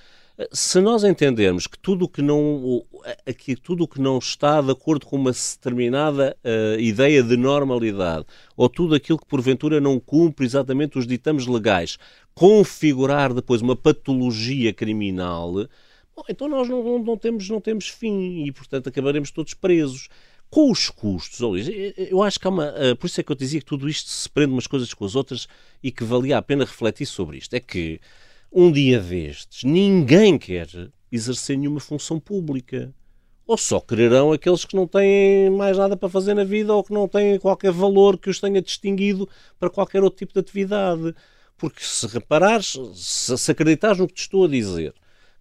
[0.53, 2.85] se nós entendermos que tudo o que não
[3.27, 8.25] aqui tudo o que não está de acordo com uma determinada uh, ideia de normalidade
[8.57, 11.99] ou tudo aquilo que porventura não cumpre exatamente os ditames legais
[12.37, 15.53] configurar depois uma patologia criminal
[16.15, 20.09] bom, então nós não, não, não, temos não temos fim e portanto acabaremos todos presos
[20.51, 21.41] com os custos,
[22.11, 22.69] eu acho que há uma.
[22.71, 25.05] Uh, por isso é que eu dizia que tudo isto se prende umas coisas com
[25.05, 25.47] as outras
[25.83, 27.55] e que valia a pena refletir sobre isto.
[27.55, 28.01] É que
[28.51, 30.69] um dia destes, ninguém quer
[31.13, 32.95] exercer nenhuma função pública.
[33.47, 36.93] Ou só quererão aqueles que não têm mais nada para fazer na vida ou que
[36.93, 39.27] não têm qualquer valor que os tenha distinguido
[39.59, 41.15] para qualquer outro tipo de atividade.
[41.57, 44.95] Porque se reparares, se acreditares no que te estou a dizer,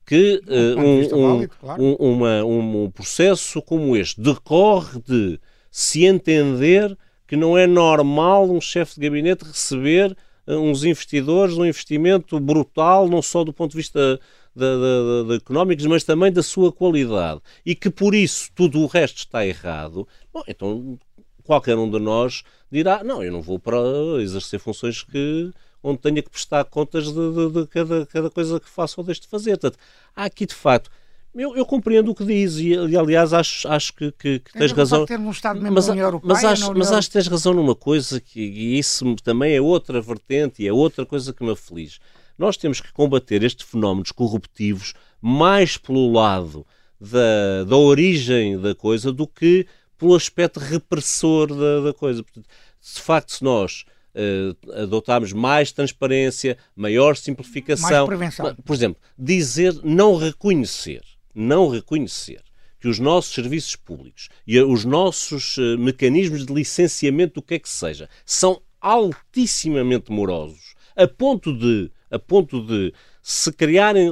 [0.08, 1.84] que uh, um, um, válido, claro.
[1.84, 5.38] um, uma, um processo como este decorre de
[5.70, 6.98] se entender
[7.28, 10.16] que não é normal um chefe de gabinete receber
[10.48, 14.18] uns investidores, um investimento brutal, não só do ponto de vista
[14.56, 17.42] de, económicos, mas também da sua qualidade.
[17.66, 20.08] E que por isso tudo o resto está errado.
[20.34, 20.98] Bom, então
[21.44, 23.78] qualquer um de nós dirá: não, eu não vou para
[24.22, 25.52] exercer funções que
[25.84, 29.22] onde tenha que prestar contas de, de, de cada, cada coisa que faço ou deixo
[29.22, 29.58] de fazer.
[29.58, 29.78] Portanto,
[30.16, 30.90] há aqui de facto
[31.36, 35.06] eu, eu, compreendo o que diz e, aliás, acho, acho que, que, que tens razão.
[35.20, 38.80] Um Estado mas, Europeia, mas, acho, mas acho que tens razão numa coisa que, e
[38.80, 42.00] isso também é outra vertente e é outra coisa que me aflige.
[42.38, 46.66] Nós temos que combater estes fenómenos corruptivos mais pelo lado
[47.00, 49.68] da, da origem da coisa do que
[49.98, 52.24] pelo aspecto repressor da, da coisa.
[52.24, 52.48] Portanto,
[52.82, 53.86] de facto se nós
[54.18, 58.56] uh, adotarmos mais transparência, maior simplificação, mais prevenção.
[58.66, 61.02] por exemplo, dizer não reconhecer
[61.38, 62.42] não reconhecer
[62.80, 67.60] que os nossos serviços públicos e os nossos uh, mecanismos de licenciamento do que é
[67.60, 74.12] que seja são altissimamente morosos, a ponto de, a ponto de se, criarem,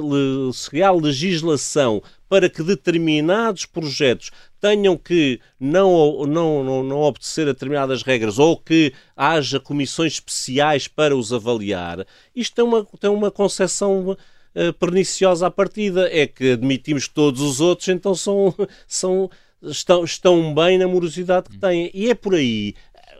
[0.52, 7.52] se criar legislação para que determinados projetos tenham que não, não, não, não obedecer a
[7.52, 13.30] determinadas regras ou que haja comissões especiais para os avaliar, isto tem uma, tem uma
[13.30, 16.08] concepção uh, perniciosa à partida.
[16.10, 18.54] É que admitimos que todos os outros então são,
[18.88, 19.30] são,
[19.62, 21.90] estão, estão bem na morosidade que têm.
[21.94, 22.74] E é por aí.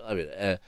[0.04, 0.12] A,
[0.52, 0.58] a,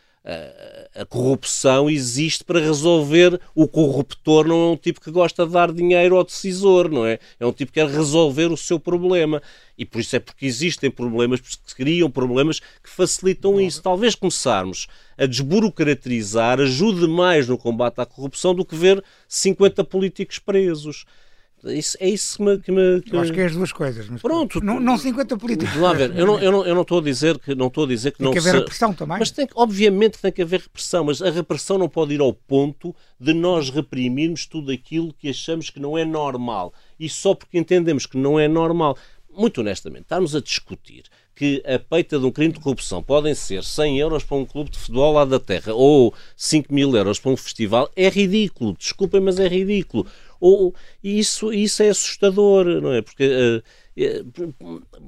[0.94, 3.40] a, corrupção existe para resolver.
[3.54, 7.18] O corruptor não é um tipo que gosta de dar dinheiro ao decisor, não é?
[7.40, 9.40] É um tipo que quer resolver o seu problema.
[9.76, 13.82] E por isso é porque existem problemas, porque se criam problemas que facilitam isso.
[13.82, 20.38] Talvez começarmos a desburocratizar ajude mais no combate à corrupção do que ver 50 políticos
[20.38, 21.06] presos.
[21.64, 22.58] Isso, é isso que me.
[22.60, 23.14] Que me que...
[23.14, 24.08] Eu acho que é as duas coisas.
[24.08, 24.60] Mas Pronto.
[24.62, 25.74] Não, não 50 políticos.
[25.76, 27.88] Lá ver, eu não, eu, não, eu não estou a dizer que não estou a
[27.88, 28.58] dizer que tem não que haver se...
[28.58, 29.18] repressão também.
[29.18, 32.94] Mas tem, obviamente tem que haver repressão, mas a repressão não pode ir ao ponto
[33.18, 36.72] de nós reprimirmos tudo aquilo que achamos que não é normal.
[36.98, 38.96] E só porque entendemos que não é normal
[39.38, 41.04] muito honestamente, estarmos a discutir
[41.34, 44.70] que a peita de um crime de corrupção podem ser 100 euros para um clube
[44.70, 48.74] de futebol lá da terra ou 5 mil euros para um festival é ridículo.
[48.76, 50.04] Desculpem, mas é ridículo.
[50.40, 53.02] Ou, isso, isso é assustador, não é?
[53.02, 53.24] Porque.
[53.26, 53.62] Uh,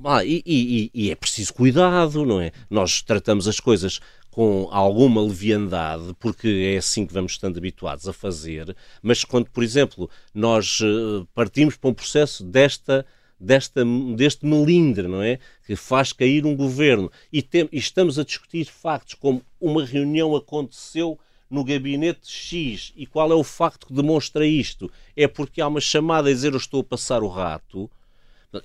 [0.04, 2.50] ah, e, e, e, é preciso cuidado, não é?
[2.68, 4.00] Nós tratamos as coisas
[4.30, 9.62] com alguma leviandade, porque é assim que vamos estando habituados a fazer, mas quando, por
[9.62, 13.04] exemplo, nós eh, partimos para um processo desta
[13.40, 13.82] desta,
[14.16, 15.38] deste melindre, não é?
[15.66, 20.36] Que faz cair um governo e, tem, e estamos a discutir factos como uma reunião
[20.36, 21.18] aconteceu
[21.50, 24.90] no gabinete X e qual é o facto que demonstra isto?
[25.16, 27.90] É porque há uma chamada a dizer eu estou a passar o rato.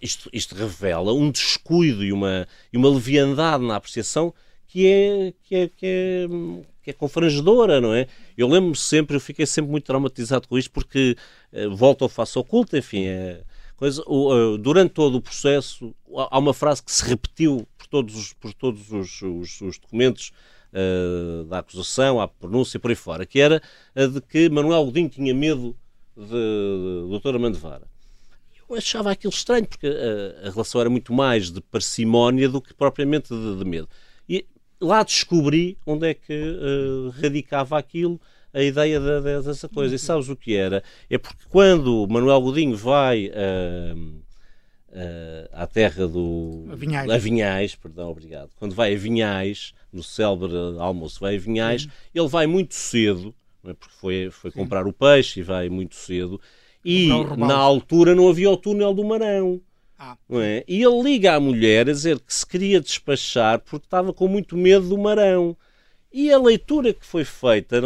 [0.01, 4.33] Isto, isto revela um descuido e uma, e uma leviandade na apreciação
[4.67, 6.27] que é, que é, que é,
[6.83, 8.07] que é confrangedora, não é?
[8.38, 11.15] Eu lembro-me sempre, eu fiquei sempre muito traumatizado com isto porque
[11.53, 13.41] uh, volto ao face oculta, enfim, é,
[13.77, 15.95] coisa, uh, durante todo o processo
[16.29, 20.31] há uma frase que se repetiu por todos os, por todos os, os, os documentos
[21.47, 23.61] da acusação, à pronúncia, por aí fora, que era
[23.95, 25.76] a de que Manuel Godinho tinha medo
[26.15, 27.36] de, de, Dr.
[27.36, 27.88] Amando Vara.
[28.67, 32.73] Eu achava aquilo estranho, porque a, a, relação era muito mais de parcimónia do que
[32.73, 33.88] propriamente de, de medo.
[34.28, 34.45] E
[34.82, 38.19] lá descobri onde é que uh, radicava aquilo,
[38.53, 39.93] a ideia de, de, dessa coisa.
[39.93, 40.84] E sabes o que era?
[41.09, 44.24] É porque quando Manuel Godinho vai uh,
[44.96, 46.66] uh, à terra do.
[46.72, 47.12] A Vinhais.
[47.12, 48.50] A Vinhais, perdão, obrigado.
[48.56, 51.89] Quando vai a Vinhais, no célebre almoço, vai a Vinhais, Sim.
[52.14, 53.36] ele vai muito cedo,
[53.66, 53.74] é?
[53.74, 56.39] porque foi, foi comprar o peixe e vai muito cedo.
[56.84, 59.60] E na altura não havia o túnel do Marão.
[59.98, 60.18] Ah.
[60.30, 60.64] É?
[60.68, 64.58] E ele liga à mulher a dizer que se queria despachar porque estava com muito
[64.58, 65.56] medo do marão.
[66.12, 67.82] E a leitura que foi feita,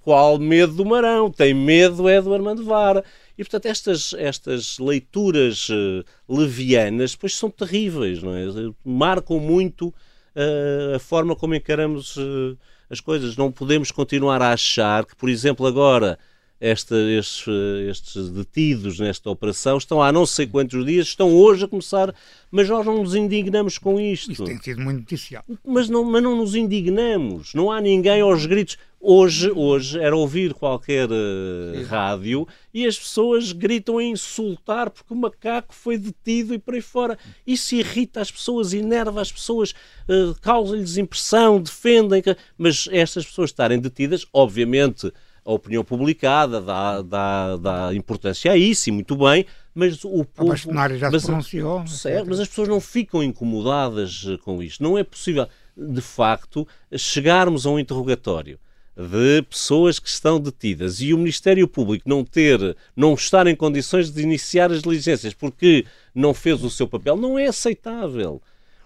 [0.00, 1.30] qual medo do marão?
[1.30, 3.04] Tem medo é do Armando Vara.
[3.38, 8.42] E portanto, estas, estas leituras uh, levianas depois são terríveis, não é?
[8.84, 12.58] Marcam muito uh, a forma como encaramos uh,
[12.90, 13.36] as coisas.
[13.36, 16.18] Não podemos continuar a achar que, por exemplo, agora
[16.60, 17.46] esta, estes,
[17.88, 22.12] estes, detidos nesta operação estão há não sei quantos dias, estão hoje a começar,
[22.50, 24.32] mas nós não nos indignamos com isto.
[24.32, 25.58] Isso tem sido muito noticiado.
[25.64, 28.76] Mas não, mas não nos indignamos, não há ninguém aos gritos.
[29.00, 35.16] Hoje, hoje era ouvir qualquer uh, rádio e as pessoas gritam a insultar porque o
[35.16, 37.16] macaco foi detido e por aí fora.
[37.46, 39.70] Isso irrita as pessoas, enerva as pessoas,
[40.08, 42.24] uh, causa-lhes impressão, defendem.
[42.56, 45.12] Mas estas pessoas estarem detidas, obviamente
[45.48, 50.54] a opinião publicada dá, dá, dá importância a isso, e muito bem, mas o povo.
[50.98, 51.86] já mas, se pronunciou.
[51.86, 54.82] Certo, mas as pessoas não ficam incomodadas eh, com isto.
[54.82, 58.58] Não é possível, de facto, chegarmos a um interrogatório
[58.94, 64.10] de pessoas que estão detidas e o Ministério Público não ter, não estar em condições
[64.10, 68.42] de iniciar as diligências porque não fez o seu papel, não é aceitável.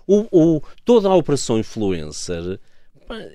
[0.07, 2.61] O, o, toda a operação influencer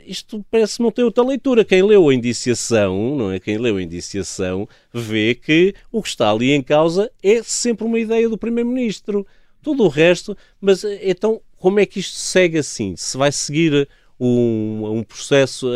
[0.06, 1.66] isto parece não ter outra leitura.
[1.66, 3.40] Quem leu a indiciação, não é?
[3.40, 8.00] Quem leu a indiciação vê que o que está ali em causa é sempre uma
[8.00, 9.26] ideia do Primeiro-Ministro.
[9.62, 12.96] Tudo o resto, mas então como é que isto segue assim?
[12.96, 13.88] Se vai seguir
[14.20, 15.68] um, um processo,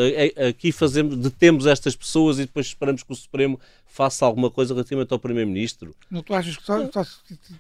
[0.47, 5.11] aqui fazemos, detemos estas pessoas e depois esperamos que o Supremo faça alguma coisa relativamente
[5.11, 5.95] ao Primeiro-Ministro.
[6.09, 7.03] Não tu achas que só, só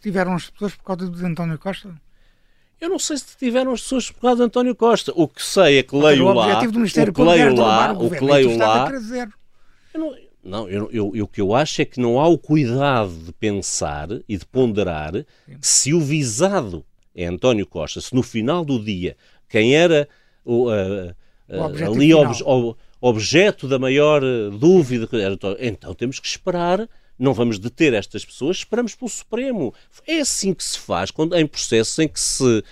[0.01, 1.93] tiveram as pessoas por causa de António Costa?
[2.81, 5.13] Eu não sei se tiveram as pessoas por causa de António Costa.
[5.15, 6.63] O que sei é que leio o lá.
[6.63, 8.91] O, o que leio lá, o, o que leio lá.
[9.93, 12.39] Eu não, não, eu, eu, eu, o que eu acho é que não há o
[12.39, 15.13] cuidado de pensar e de ponderar
[15.61, 19.15] se o visado é António Costa, se no final do dia
[19.47, 20.09] quem era
[20.43, 21.13] o, uh,
[21.49, 24.21] uh, ali ob, objeto da maior
[24.57, 25.07] dúvida,
[25.59, 26.89] então temos que esperar
[27.21, 29.73] não vamos deter estas pessoas, esperamos pelo Supremo.
[30.07, 32.63] É assim que se faz quando, em processos em que se,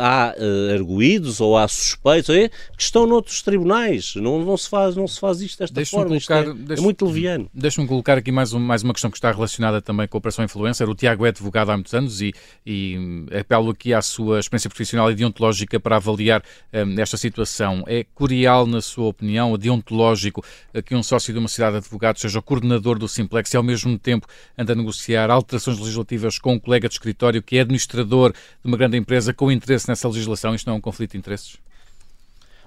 [0.00, 4.14] há uh, arguídos ou há suspeitos é, que estão noutros tribunais.
[4.16, 6.08] Não, não, se, faz, não se faz isto desta forma.
[6.08, 7.50] Colocar, isto é, é, muito leviano.
[7.52, 10.44] Deixa-me colocar aqui mais, um, mais uma questão que está relacionada também com a Operação
[10.44, 10.88] Influencer.
[10.88, 12.32] O Tiago é advogado há muitos anos e,
[12.64, 16.42] e apelo aqui à sua experiência profissional e deontológica para avaliar
[16.72, 17.84] um, esta situação.
[17.86, 20.44] É curial, na sua opinião, deontológico,
[20.84, 23.62] que um sócio de uma cidade de advogados seja o coordenador do Simplex e ao
[23.62, 24.26] mesmo tempo
[24.56, 28.76] anda a negociar alterações legislativas com um colega de escritório que é administrador de uma
[28.76, 30.54] grande empresa com interesse nessa legislação?
[30.54, 31.56] Isto não é um conflito de interesses?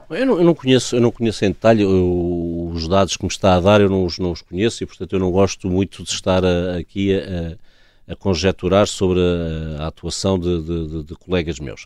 [0.10, 3.30] Eu não, eu não, conheço, eu não conheço em detalhe eu, os dados que me
[3.30, 6.04] está a dar, eu não os, não os conheço e, portanto, eu não gosto muito
[6.04, 11.60] de estar a, aqui a, a, conjecturar sobre a, a atuação de, de, de, colegas
[11.60, 11.84] meus.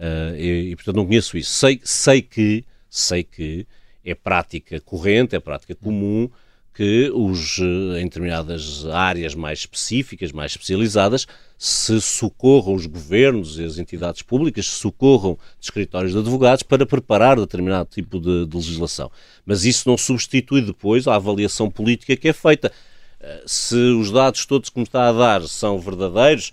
[0.00, 1.52] Uh, e, e, portanto, não conheço isso.
[1.52, 3.64] Sei, sei que, sei que
[4.04, 6.28] é prática corrente, é prática comum
[6.74, 11.24] que os, eh, em determinadas áreas mais específicas, mais especializadas,
[11.56, 16.84] se socorram os governos e as entidades públicas, se socorram de escritórios de advogados para
[16.84, 19.10] preparar determinado tipo de, de legislação.
[19.46, 22.72] Mas isso não substitui depois a avaliação política que é feita.
[23.20, 26.50] Eh, se os dados todos que me está a dar são verdadeiros,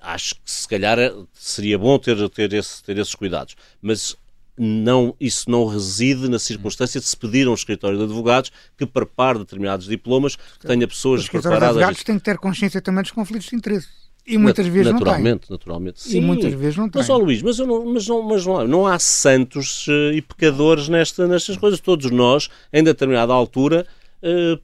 [0.00, 3.54] acho que se calhar eh, seria bom ter, ter, esse, ter esses cuidados.
[3.80, 4.16] Mas
[4.58, 8.86] não, isso não reside na circunstância de se pedir a um escritório de advogados que
[8.86, 11.68] prepare determinados diplomas, que tenha pessoas Os de preparadas.
[11.68, 13.88] advogados têm que ter consciência também dos conflitos de interesse.
[14.26, 16.02] E muitas vezes naturalmente, não naturalmente.
[16.02, 16.16] têm.
[16.16, 17.00] E muitas vezes não têm.
[17.00, 20.22] Mas, ó Luís, mas, não, mas, não, mas não, há, não há santos eh, e
[20.22, 21.78] pecadores nesta, nestas coisas.
[21.78, 23.86] Todos nós, em determinada altura,
[24.20, 24.58] eh,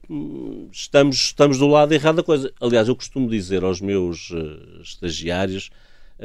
[0.69, 2.51] estamos, estamos do lado errado da coisa.
[2.59, 5.69] Aliás, eu costumo dizer aos meus eh, estagiários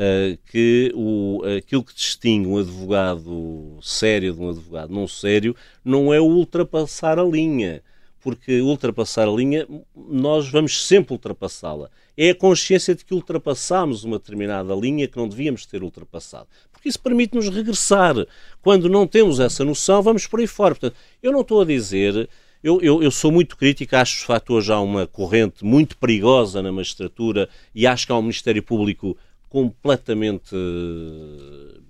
[0.01, 6.15] eh, que o, aquilo que distingue um advogado sério de um advogado não sério não
[6.15, 7.83] é ultrapassar a linha.
[8.21, 11.91] Porque ultrapassar a linha, nós vamos sempre ultrapassá-la.
[12.17, 16.47] É a consciência de que ultrapassamos uma determinada linha que não devíamos ter ultrapassado.
[16.71, 18.15] Porque isso permite-nos regressar.
[18.63, 20.77] Quando não temos essa noção, vamos por aí fora.
[20.77, 22.29] Portanto, eu não estou a dizer
[22.63, 25.97] eu, eu, eu, sou muito crítico, acho que de facto hoje há uma corrente muito
[25.97, 29.17] perigosa na magistratura e acho que há um Ministério Público
[29.49, 31.83] completamente uh,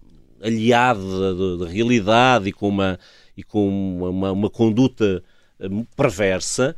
[0.42, 2.98] aliado da, da, realidade e com uma,
[3.36, 5.22] e com uma, uma, uma conduta
[5.60, 6.76] uh, perversa,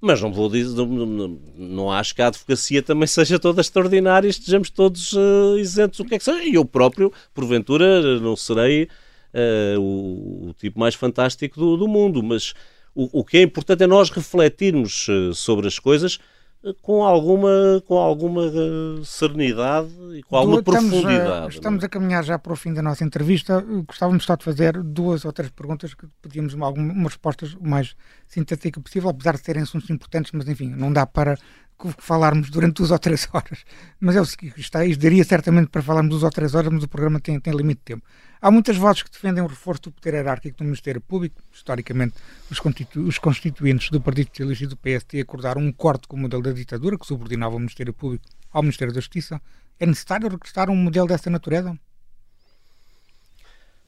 [0.00, 4.26] mas não vou dizer, não, não, não, acho que a advocacia também seja toda extraordinária
[4.26, 6.42] e estejamos todos uh, isentos o que é que seja.
[6.44, 8.88] E eu próprio, porventura, não serei
[9.78, 12.52] o, o, tipo mais fantástico do, do mundo, mas
[12.92, 16.18] o, o que é importante é nós refletirmos sobre as coisas
[16.82, 21.46] com alguma, com alguma eh, serenidade e com alguma estamos profundidade.
[21.46, 23.64] A, estamos a caminhar já para o fim da nossa entrevista.
[23.86, 27.96] Gostávamos só de fazer duas ou três perguntas que pedíamos algumas respostas o mais
[28.26, 31.38] sintética possível, apesar de serem assuntos importantes, mas enfim, não dá para
[31.98, 33.64] falarmos durante duas ou três horas.
[33.98, 36.84] Mas é o seguinte, está, isto daria certamente para falarmos duas ou três horas, mas
[36.84, 38.04] o programa tem, tem limite de tempo.
[38.40, 41.42] Há muitas vozes que defendem o reforço do poder hierárquico do Ministério Público.
[41.52, 42.14] Historicamente,
[42.50, 46.20] os, constitu os constituintes do Partido Socialista e do PST acordaram um corte com o
[46.20, 49.40] modelo da ditadura, que subordinava o Ministério Público ao Ministério da Justiça.
[49.78, 51.78] É necessário regressar um modelo dessa natureza?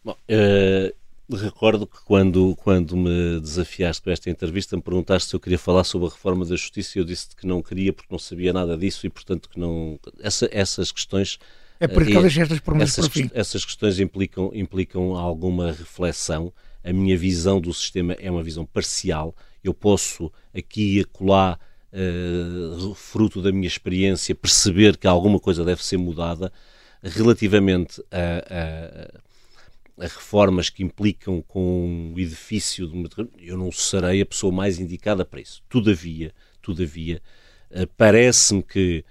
[0.04, 1.01] Bom, uh,
[1.36, 5.84] recordo que quando, quando me desafiaste para esta entrevista, me perguntaste se eu queria falar
[5.84, 8.76] sobre a reforma da Justiça e eu disse que não queria porque não sabia nada
[8.76, 9.98] disso e, portanto, que não.
[10.20, 11.38] Essa, essas questões
[11.82, 13.30] é por isso que eu deixei estas perguntas essas, por fim.
[13.34, 16.52] Essas questões implicam, implicam alguma reflexão.
[16.84, 19.34] A minha visão do sistema é uma visão parcial.
[19.64, 21.58] Eu posso aqui e acolá,
[21.92, 26.52] uh, fruto da minha experiência, perceber que alguma coisa deve ser mudada
[27.02, 29.20] relativamente a, a,
[29.98, 34.78] a reformas que implicam com o edifício de uma, eu não serei a pessoa mais
[34.78, 35.62] indicada para isso.
[35.68, 37.20] Todavia, todavia,
[37.70, 39.04] uh, parece-me que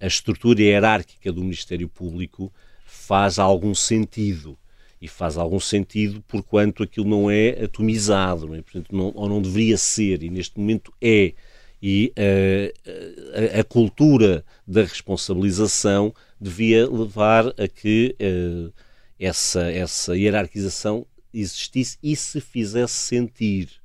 [0.00, 2.52] a estrutura hierárquica do Ministério Público
[2.84, 4.56] faz algum sentido.
[5.00, 8.62] E faz algum sentido porquanto aquilo não é atomizado, não é?
[8.62, 11.34] Portanto, não, ou não deveria ser, e neste momento é.
[11.80, 18.72] E uh, a, a, cultura da responsabilização devia levar a que uh,
[19.18, 23.80] essa, essa hierarquização existisse e se fizesse sentir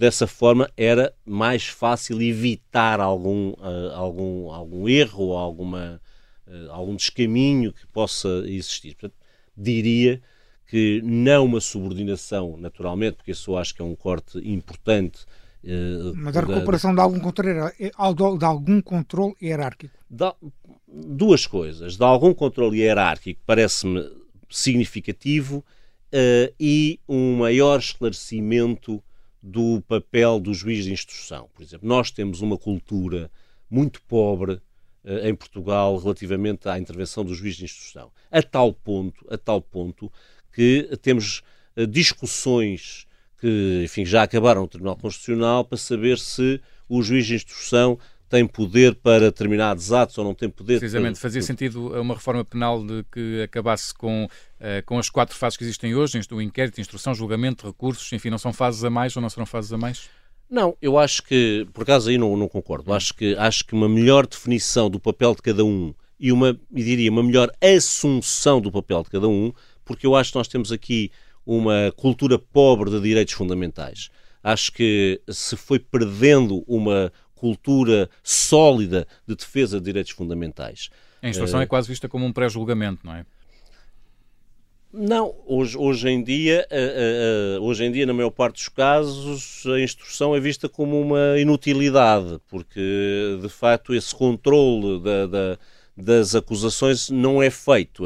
[0.00, 6.00] dessa forma era mais fácil evitar algum, uh, algum, algum erro ou alguma,
[6.46, 8.94] uh, algum descaminho que possa existir.
[8.94, 9.14] Portanto,
[9.54, 10.22] diria
[10.66, 15.26] que não uma subordinação, naturalmente, porque isso eu acho que é um corte importante.
[15.62, 17.52] Uh, Mas a recuperação da, de, algum controle,
[18.38, 19.94] de algum controle hierárquico.
[20.08, 20.34] Da,
[20.88, 21.98] duas coisas.
[21.98, 24.00] De algum controle hierárquico parece-me
[24.50, 25.64] significativo
[26.58, 29.02] e um maior esclarecimento
[29.42, 31.48] do papel do juiz de instrução.
[31.54, 33.30] Por exemplo, nós temos uma cultura
[33.70, 34.54] muito pobre
[35.04, 39.62] uh, em Portugal relativamente à intervenção do juiz de instrução, a tal ponto, a tal
[39.62, 40.12] ponto
[40.52, 41.42] que temos
[41.76, 43.06] uh, discussões
[43.40, 47.98] que, enfim, já acabaram no Tribunal Constitucional para saber se o juiz de instrução
[48.30, 50.78] tem poder para determinados atos ou não tem poder.
[50.78, 51.22] Precisamente, para...
[51.22, 55.64] fazia sentido uma reforma penal de que acabasse com, uh, com as quatro fases que
[55.64, 59.28] existem hoje, o inquérito, instrução, julgamento, recursos, enfim, não são fases a mais ou não
[59.28, 60.08] serão fases a mais?
[60.48, 63.88] Não, eu acho que, por acaso aí não, não concordo, acho que, acho que uma
[63.88, 68.70] melhor definição do papel de cada um e uma, e diria, uma melhor assunção do
[68.70, 69.52] papel de cada um,
[69.84, 71.10] porque eu acho que nós temos aqui
[71.44, 74.08] uma cultura pobre de direitos fundamentais.
[74.42, 80.90] Acho que se foi perdendo uma, cultura sólida de defesa de direitos fundamentais.
[81.22, 83.24] A instrução é quase vista como um pré-julgamento, não é?
[84.92, 86.66] Não, hoje, hoje, em dia,
[87.60, 92.40] hoje em dia, na maior parte dos casos, a instrução é vista como uma inutilidade,
[92.48, 95.58] porque de facto esse controle da, da,
[95.96, 98.04] das acusações não é feito.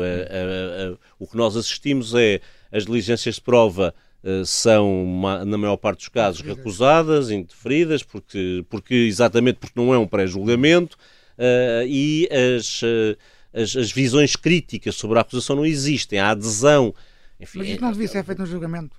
[1.18, 3.94] o que nós assistimos é as diligências de prova
[4.44, 10.06] são, na maior parte dos casos, recusadas, indeferidas, porque, porque, exatamente porque não é um
[10.06, 10.96] pré-julgamento,
[11.38, 13.16] uh, e as, uh,
[13.52, 16.18] as, as, visões críticas sobre a acusação não existem.
[16.18, 16.94] A adesão
[17.38, 18.96] enfim, Mas é- isso não devia ser feito no julgamento.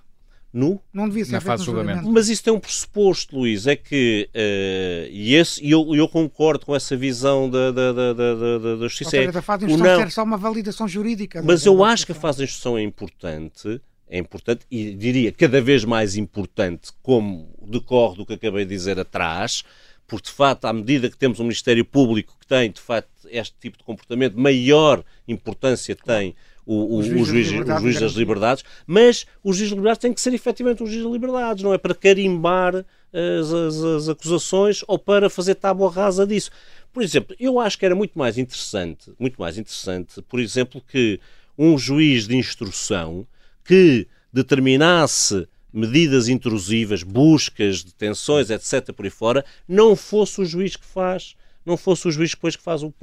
[0.52, 0.80] nu.
[0.92, 1.96] Não devia ser Na feito fase no julgamento.
[1.98, 2.14] julgamento.
[2.14, 6.74] Mas isso tem um pressuposto, Luís, é que, eh, e esse, eu, eu concordo com
[6.74, 9.10] essa visão da, da, da, da, da, justiça.
[9.10, 10.10] seja, é da fase de instrução não.
[10.10, 11.42] só uma validação jurídica.
[11.42, 15.60] Mas eu acho que a fase de instrução é importante, é importante e diria cada
[15.60, 19.64] vez mais importante, como decorre do que acabei de dizer atrás,
[20.06, 23.54] porque de facto, à medida que temos um Ministério Público que tem de facto este
[23.60, 26.34] tipo de comportamento, maior importância tem
[26.64, 29.76] o, o, O juiz juiz, das o liberdades juiz das liberdades, mas o juiz das
[29.76, 33.82] liberdades tem que ser efetivamente um juiz das liberdades, não é para carimbar as, as-
[33.84, 36.50] as acusações ou para fazer tábua rasa disso.
[36.92, 41.20] Por exemplo, eu acho que era muito mais interessante, muito mais interessante, por exemplo, que
[41.58, 43.26] um juiz de instrução
[43.66, 50.86] que determinasse medidas intrusivas, buscas, detenções, etc., por aí fora, não fosse o juiz que
[50.86, 52.94] faz, não fosse o juiz depois que faz o,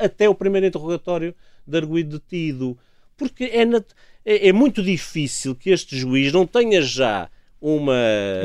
[0.00, 1.34] até o primeiro interrogatório
[1.66, 2.76] de arguido detido.
[3.16, 3.92] Porque é, nat-
[4.24, 7.28] é- é muito difícil que este juiz não tenha já
[7.60, 7.94] uma.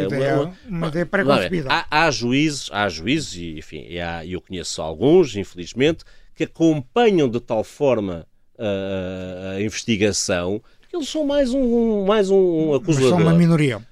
[0.06, 1.70] Ideia- uma- uma ideia pré-concebida.
[1.72, 6.04] Há, há juízes, há juízes, e enfim, e há- eu conheço alguns, infelizmente,
[6.36, 10.62] que acompanham de tal forma a, a investigação
[10.94, 13.10] eles são mais um, mais um Mas acusador.
[13.10, 13.86] são uma minoria.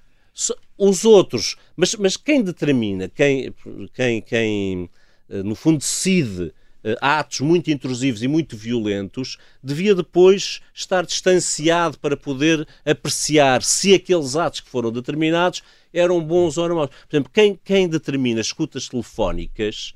[0.77, 3.53] Os outros, mas, mas quem determina, quem,
[3.93, 4.89] quem, quem
[5.29, 11.99] eh, no fundo decide eh, atos muito intrusivos e muito violentos, devia depois estar distanciado
[11.99, 15.61] para poder apreciar se aqueles atos que foram determinados
[15.93, 16.89] eram bons ou não maus.
[16.89, 19.93] Por exemplo, quem, quem determina escutas telefónicas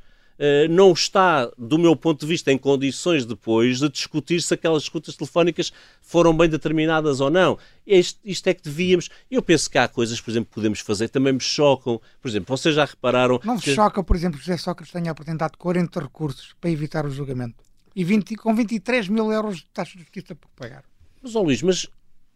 [0.69, 5.15] não está, do meu ponto de vista, em condições depois de discutir se aquelas escutas
[5.15, 5.71] telefónicas
[6.01, 7.57] foram bem determinadas ou não.
[7.87, 9.09] Isto, isto é que devíamos.
[9.31, 12.01] Eu penso que há coisas, por exemplo, que podemos fazer também me chocam.
[12.21, 13.39] Por exemplo, vocês já repararam.
[13.43, 17.11] Não vos que- choca, por exemplo, José Sócrates tenha apresentado 40 recursos para evitar o
[17.11, 17.63] julgamento.
[17.95, 20.83] E 20, com 23 mil euros de taxa de justiça por pagar.
[21.23, 21.87] Mas, ó Luís, mas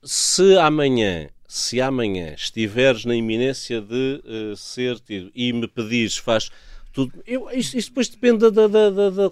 [0.01, 6.49] se amanhã, se amanhã estiveres na iminência de eh, ser tido e me pedires, faz
[6.93, 7.13] tudo.
[7.25, 8.67] Eu, isto, isto depois depende da.
[8.67, 9.31] da, da, da-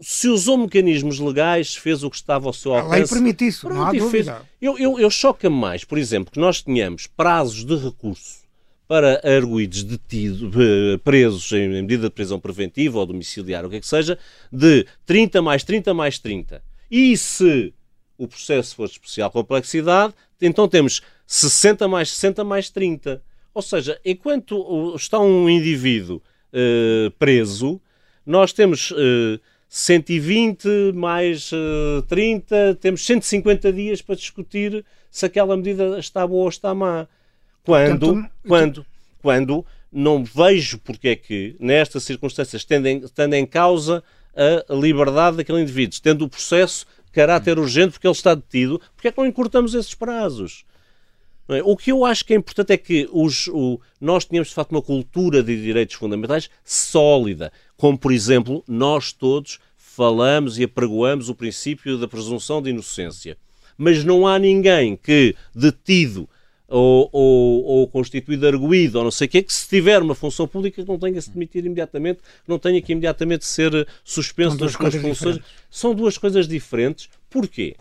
[0.00, 2.98] se usou mecanismos legais, fez o que estava ao seu A alcance.
[2.98, 4.48] lei permite isso, não há Pronto, fez- dúvida.
[4.60, 8.38] Eu, eu, eu choca-me mais, por exemplo, que nós tenhamos prazos de recurso
[8.88, 10.50] para arguídos detidos,
[11.04, 14.18] presos em medida de prisão preventiva ou domiciliar, o que é que seja,
[14.50, 16.62] de 30 mais 30 mais 30.
[16.90, 17.74] E se
[18.16, 23.22] o processo for de especial complexidade, então temos 60 mais 60 mais 30.
[23.52, 26.22] Ou seja, enquanto está um indivíduo
[26.58, 27.78] eh, preso,
[28.24, 29.38] nós temos eh,
[29.68, 36.48] 120 mais eh, 30, temos 150 dias para discutir se aquela medida está boa ou
[36.48, 37.06] está má.
[37.62, 38.86] Quando, Portanto, quando,
[39.20, 44.02] quando não vejo porque é que, nestas circunstâncias, tendo em, tendo em causa
[44.68, 49.08] a liberdade daquele indivíduo, tendo o processo de caráter urgente porque ele está detido, porque
[49.08, 50.64] é que não encurtamos esses prazos?
[51.48, 51.62] É?
[51.62, 54.72] O que eu acho que é importante é que os, o- nós tenhamos de facto
[54.72, 61.34] uma cultura de direitos fundamentais sólida, como por exemplo, nós todos falamos e apregoamos o
[61.34, 63.36] princípio da presunção de inocência.
[63.78, 66.28] Mas não há ninguém que, detido
[66.68, 70.48] ou, ou, ou constituído arguído ou não sei o quê, que se tiver uma função
[70.48, 72.18] pública não tenha que se demitir imediatamente,
[72.48, 75.16] não tenha que imediatamente ser suspenso das suas funções.
[75.36, 75.44] diferentes.
[75.70, 77.08] São duas coisas diferentes.
[77.30, 77.76] Porquê?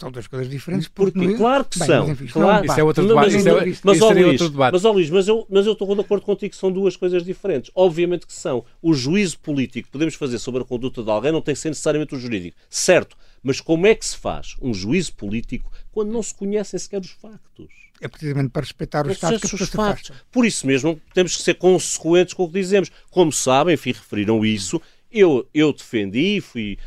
[0.00, 0.88] São duas coisas diferentes.
[0.88, 2.00] Porque, Porque, claro que Bem, são.
[2.06, 2.64] mas enfim, claro.
[2.64, 3.26] não Isso é outro debate.
[3.26, 4.72] mas- Isso, é, mas- isso mas, ó, seria Luís, outro debate.
[4.72, 7.22] Mas, ó, Luís, mas eu, mas eu estou de acordo contigo que são duas coisas
[7.22, 7.70] diferentes.
[7.74, 8.64] Obviamente que são.
[8.80, 11.68] O juízo político que podemos fazer sobre a conduta de alguém não tem que ser
[11.68, 12.56] necessariamente o jurídico.
[12.70, 13.14] Certo.
[13.42, 17.10] Mas como é que se faz um juízo político quando não se conhecem sequer os
[17.10, 17.68] factos?
[18.00, 19.78] É precisamente para respeitar os Estados que os factos.
[20.10, 20.16] afastam.
[20.32, 22.90] Por isso mesmo, temos que ser consequentes com o que dizemos.
[23.10, 24.80] Como sabem, enfim, referiram isso,
[25.12, 26.78] eu, eu defendi, fui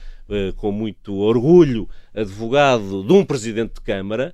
[0.57, 4.33] com muito orgulho advogado de um presidente de Câmara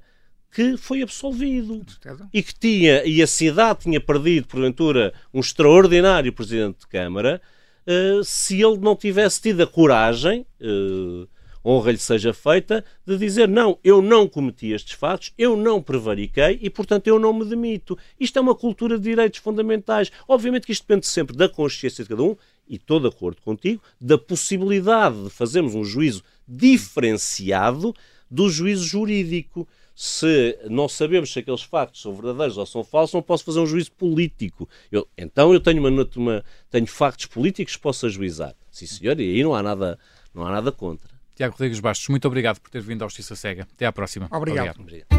[0.51, 1.85] que foi absolvido
[2.33, 7.41] e que tinha, e a cidade tinha perdido, porventura, um extraordinário presidente de Câmara,
[7.85, 11.27] eh, se ele não tivesse tido a coragem, eh,
[11.63, 16.57] honra lhe seja feita, de dizer não, eu não cometi estes fatos, eu não prevariquei
[16.61, 17.97] e, portanto, eu não me demito.
[18.19, 20.11] Isto é uma cultura de direitos fundamentais.
[20.27, 22.35] Obviamente que isto depende sempre da consciência de cada um,
[22.69, 27.93] e estou de acordo contigo, da possibilidade de fazermos um juízo diferenciado
[28.29, 29.67] do juízo jurídico.
[29.95, 33.65] Se não sabemos se aqueles factos são verdadeiros ou são falsos, não posso fazer um
[33.67, 34.69] juízo político.
[34.91, 38.55] Eu- então eu tenho, uma, uma- tenho factos políticos que posso ajuizar.
[38.71, 39.99] Sim, senhor, e aí não há nada,
[40.33, 41.09] não há nada contra.
[41.35, 43.67] Tiago Rodrigues Bastos, muito obrigado por ter vindo ao Justiça Cega.
[43.73, 44.27] Até à próxima.
[44.31, 44.79] Obrigado.
[44.79, 45.18] Obrigado.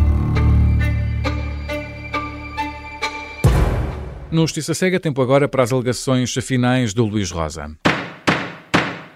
[4.32, 7.76] No Justiça Cega, tempo agora para as alegações finais do Luís Rosa.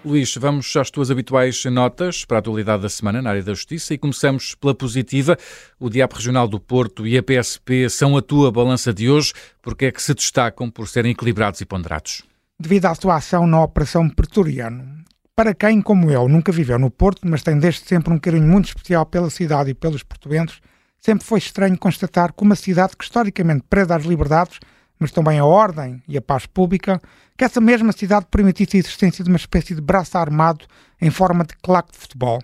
[0.05, 3.95] Luís, vamos às tuas habituais notas para a atualidade da semana na área da justiça
[3.95, 5.37] e começamos pela positiva.
[5.79, 9.85] O Diabo Regional do Porto e a PSP são a tua balança de hoje, porque
[9.85, 12.25] é que se destacam por serem equilibrados e ponderados?
[12.59, 15.05] Devido à sua ação na Operação Pretoriano.
[15.37, 18.67] Para quem, como eu, nunca viveu no Porto, mas tem desde sempre um carinho muito
[18.67, 20.59] especial pela cidade e pelos portuenses,
[20.99, 24.59] sempre foi estranho constatar que uma cidade que historicamente preda às liberdades
[25.05, 26.99] mas também a ordem e a paz pública,
[27.37, 30.65] que essa mesma cidade permitisse a existência de uma espécie de braço armado
[30.99, 32.41] em forma de claque de futebol.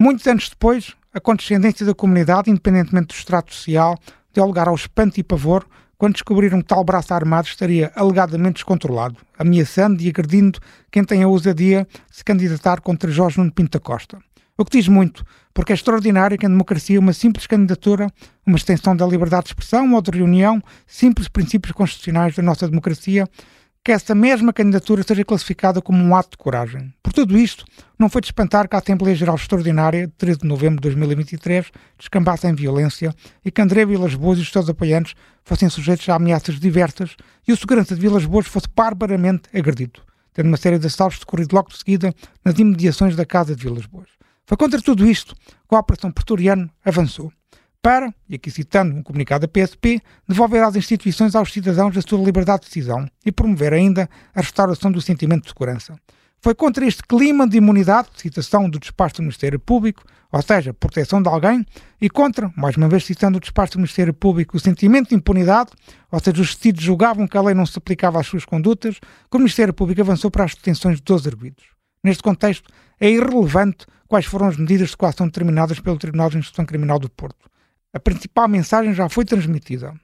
[0.00, 3.96] Muitos anos depois, a condescendência da comunidade, independentemente do extrato social,
[4.34, 5.64] deu lugar ao espanto e pavor
[5.96, 10.58] quando descobriram que tal braço armado estaria alegadamente descontrolado, ameaçando e agredindo
[10.90, 14.18] quem tem a ousadia de se candidatar contra Jorge Nuno Pinto Costa.
[14.62, 18.06] O que diz muito, porque é extraordinário que a democracia uma simples candidatura,
[18.46, 23.26] uma extensão da liberdade de expressão ou de reunião, simples princípios constitucionais da nossa democracia,
[23.84, 26.94] que essa mesma candidatura seja classificada como um ato de coragem.
[27.02, 27.64] Por tudo isto,
[27.98, 31.66] não foi de espantar que a Assembleia Geral Extraordinária, de 13 de novembro de 2023,
[31.98, 33.12] descambasse em violência
[33.44, 37.16] e que André Vilas Boas e os seus apoiantes fossem sujeitos a ameaças diversas
[37.48, 40.02] e o segurança de Vilas Boas fosse barbaramente agredido,
[40.32, 43.86] tendo uma série de assaltos decorrido logo de seguida nas imediações da casa de Vilas
[43.86, 44.21] Boas.
[44.46, 47.32] Foi contra tudo isto que a Operação Pretoriano avançou
[47.82, 52.24] para, e aqui citando um comunicado da PSP, devolver às instituições aos cidadãos a sua
[52.24, 55.96] liberdade de decisão e promover ainda a restauração do sentimento de segurança.
[56.40, 61.20] Foi contra este clima de imunidade, citação do despacho do Ministério Público, ou seja, proteção
[61.20, 61.64] de alguém,
[62.00, 65.70] e contra, mais uma vez citando o despacho do Ministério Público, o sentimento de impunidade,
[66.10, 69.36] ou seja, os detidos julgavam que a lei não se aplicava às suas condutas, que
[69.36, 71.64] o Ministério Público avançou para as detenções de 12 arguidos.
[72.02, 72.68] Neste contexto,
[73.00, 77.08] é irrelevante quais foram as medidas de coação determinadas pelo Tribunal de Instrução Criminal do
[77.08, 77.48] Porto.
[77.92, 79.94] A principal mensagem já foi transmitida.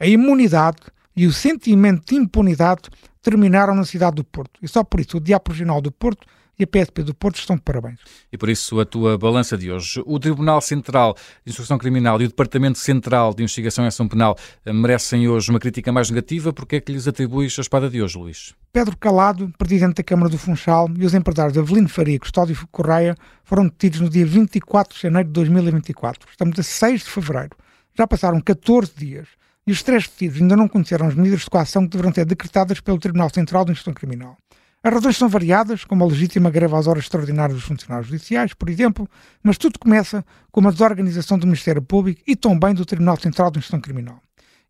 [0.00, 0.78] A imunidade
[1.16, 2.82] e o sentimento de impunidade
[3.22, 4.58] terminaram na cidade do Porto.
[4.62, 6.26] E só por isso o Diabo Regional do Porto
[6.60, 7.98] e a PSP do Porto estão de parabéns.
[8.30, 10.02] E por isso a tua balança de hoje.
[10.04, 14.36] O Tribunal Central de Instrução Criminal e o Departamento Central de Investigação e Ação Penal
[14.66, 16.52] merecem hoje uma crítica mais negativa.
[16.52, 18.54] Porque é que lhes atribuis a espada de hoje, Luís?
[18.72, 23.16] Pedro Calado, presidente da Câmara do Funchal, e os empresários Avelino Faria e Custódio Correia
[23.42, 26.28] foram detidos no dia 24 de janeiro de 2024.
[26.30, 27.56] Estamos a 6 de fevereiro.
[27.96, 29.28] Já passaram 14 dias
[29.66, 32.80] e os três detidos ainda não conheceram as medidas de coação que deverão ser decretadas
[32.80, 34.36] pelo Tribunal Central de Instrução Criminal.
[34.82, 38.70] As razões são variadas, como a legítima greve às horas extraordinárias dos funcionários judiciais, por
[38.70, 39.06] exemplo,
[39.42, 43.58] mas tudo começa com uma desorganização do Ministério Público e também do Tribunal Central de
[43.58, 44.22] Instrução Criminal.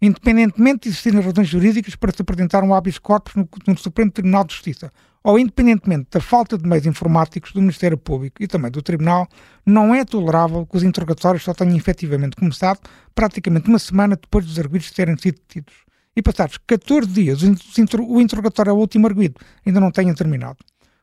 [0.02, 4.42] Independentemente de existirem razões jurídicas para se apresentar um habeas corpus no, no Supremo Tribunal
[4.42, 4.92] de Justiça,
[5.22, 9.28] ou independentemente da falta de meios informáticos do Ministério Público e também do Tribunal,
[9.64, 12.80] não é tolerável que os interrogatórios só tenham efetivamente começado
[13.14, 15.89] praticamente uma semana depois dos arguidos terem sido detidos
[16.20, 20.58] e passados 14 dias o interrogatório ao último arguido ainda não tenha terminado.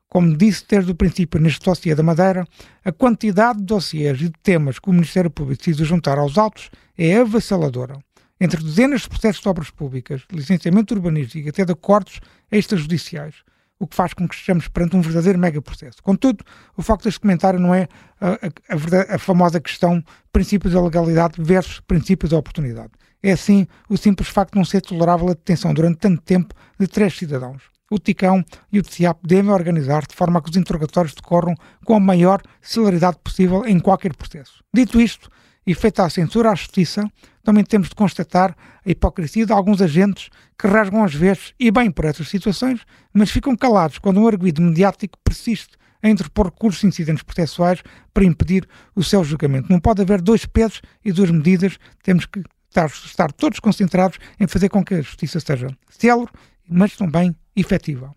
[0.08, 2.48] Como disse desde o princípio neste dossiê da Madeira,
[2.86, 6.70] a quantidade de dossiês e de temas que o Ministério Público precisa juntar aos autos
[6.98, 8.00] é avassaladora.
[8.40, 13.36] Entre dezenas de processos de obras públicas, licenciamento urbanístico e até de acordos extrajudiciais,
[13.80, 16.02] o que faz com que estejamos perante um verdadeiro mega processo.
[16.02, 16.44] Contudo,
[16.78, 17.88] o foco deste comentário não é
[18.22, 22.92] a, a, a famosa questão princípio da legalidade versus princípio da oportunidade.
[23.28, 26.88] É assim o simples facto de não ser tolerável a detenção durante tanto tempo de
[26.88, 27.62] três cidadãos.
[27.92, 31.54] O TICão e o TCIAP devem organizar de forma a que os interrogatórios decorram
[31.84, 34.64] com a maior celeridade possível em qualquer processo.
[34.74, 35.30] Dito isto,
[35.66, 37.06] e feita a censura à justiça,
[37.44, 38.56] também temos de constatar
[38.86, 42.80] a hipocrisia de alguns agentes que rasgam às vezes, e bem por essas situações,
[43.14, 48.24] mas ficam calados quando um arguido mediático persiste a interpor recursos de incidentes processuais para
[48.24, 48.66] impedir
[48.96, 49.70] o seu julgamento.
[49.70, 52.42] Não pode haver dois pesos e duas medidas, temos que
[52.86, 56.30] estar, estar todos concentrados em fazer com que a justiça seja célere,
[56.70, 58.12] mas também efetiva.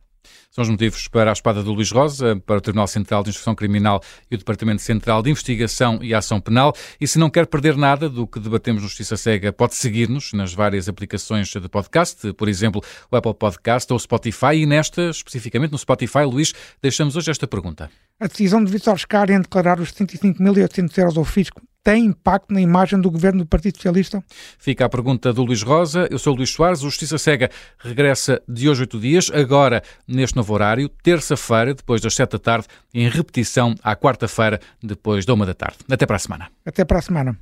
[0.51, 3.55] São os motivos para a espada do Luís Rosa, para o Tribunal Central de Instrução
[3.55, 6.73] Criminal e o Departamento Central de Investigação e Ação Penal.
[7.01, 10.53] E se não quer perder nada do que debatemos no Justiça Cega, pode seguir-nos nas
[10.53, 14.57] várias aplicações de podcast, por exemplo, o Apple Podcast ou o Spotify.
[14.57, 17.89] E nesta, especificamente no Spotify, Luís, deixamos hoje esta pergunta.
[18.19, 22.61] A decisão de Vítor Scar em declarar os 75.800 euros ao fisco tem impacto na
[22.61, 24.23] imagem do governo do Partido Socialista?
[24.59, 26.09] Fica a pergunta do Luís Rosa.
[26.11, 26.81] Eu sou o Luís Soares.
[26.81, 32.15] O Justiça Cega regressa de hoje oito dias, agora neste novo horário, terça-feira, depois das
[32.15, 35.79] sete da tarde, em repetição à quarta-feira, depois da uma da tarde.
[35.91, 36.49] Até para a semana.
[36.65, 37.39] Até para a semana.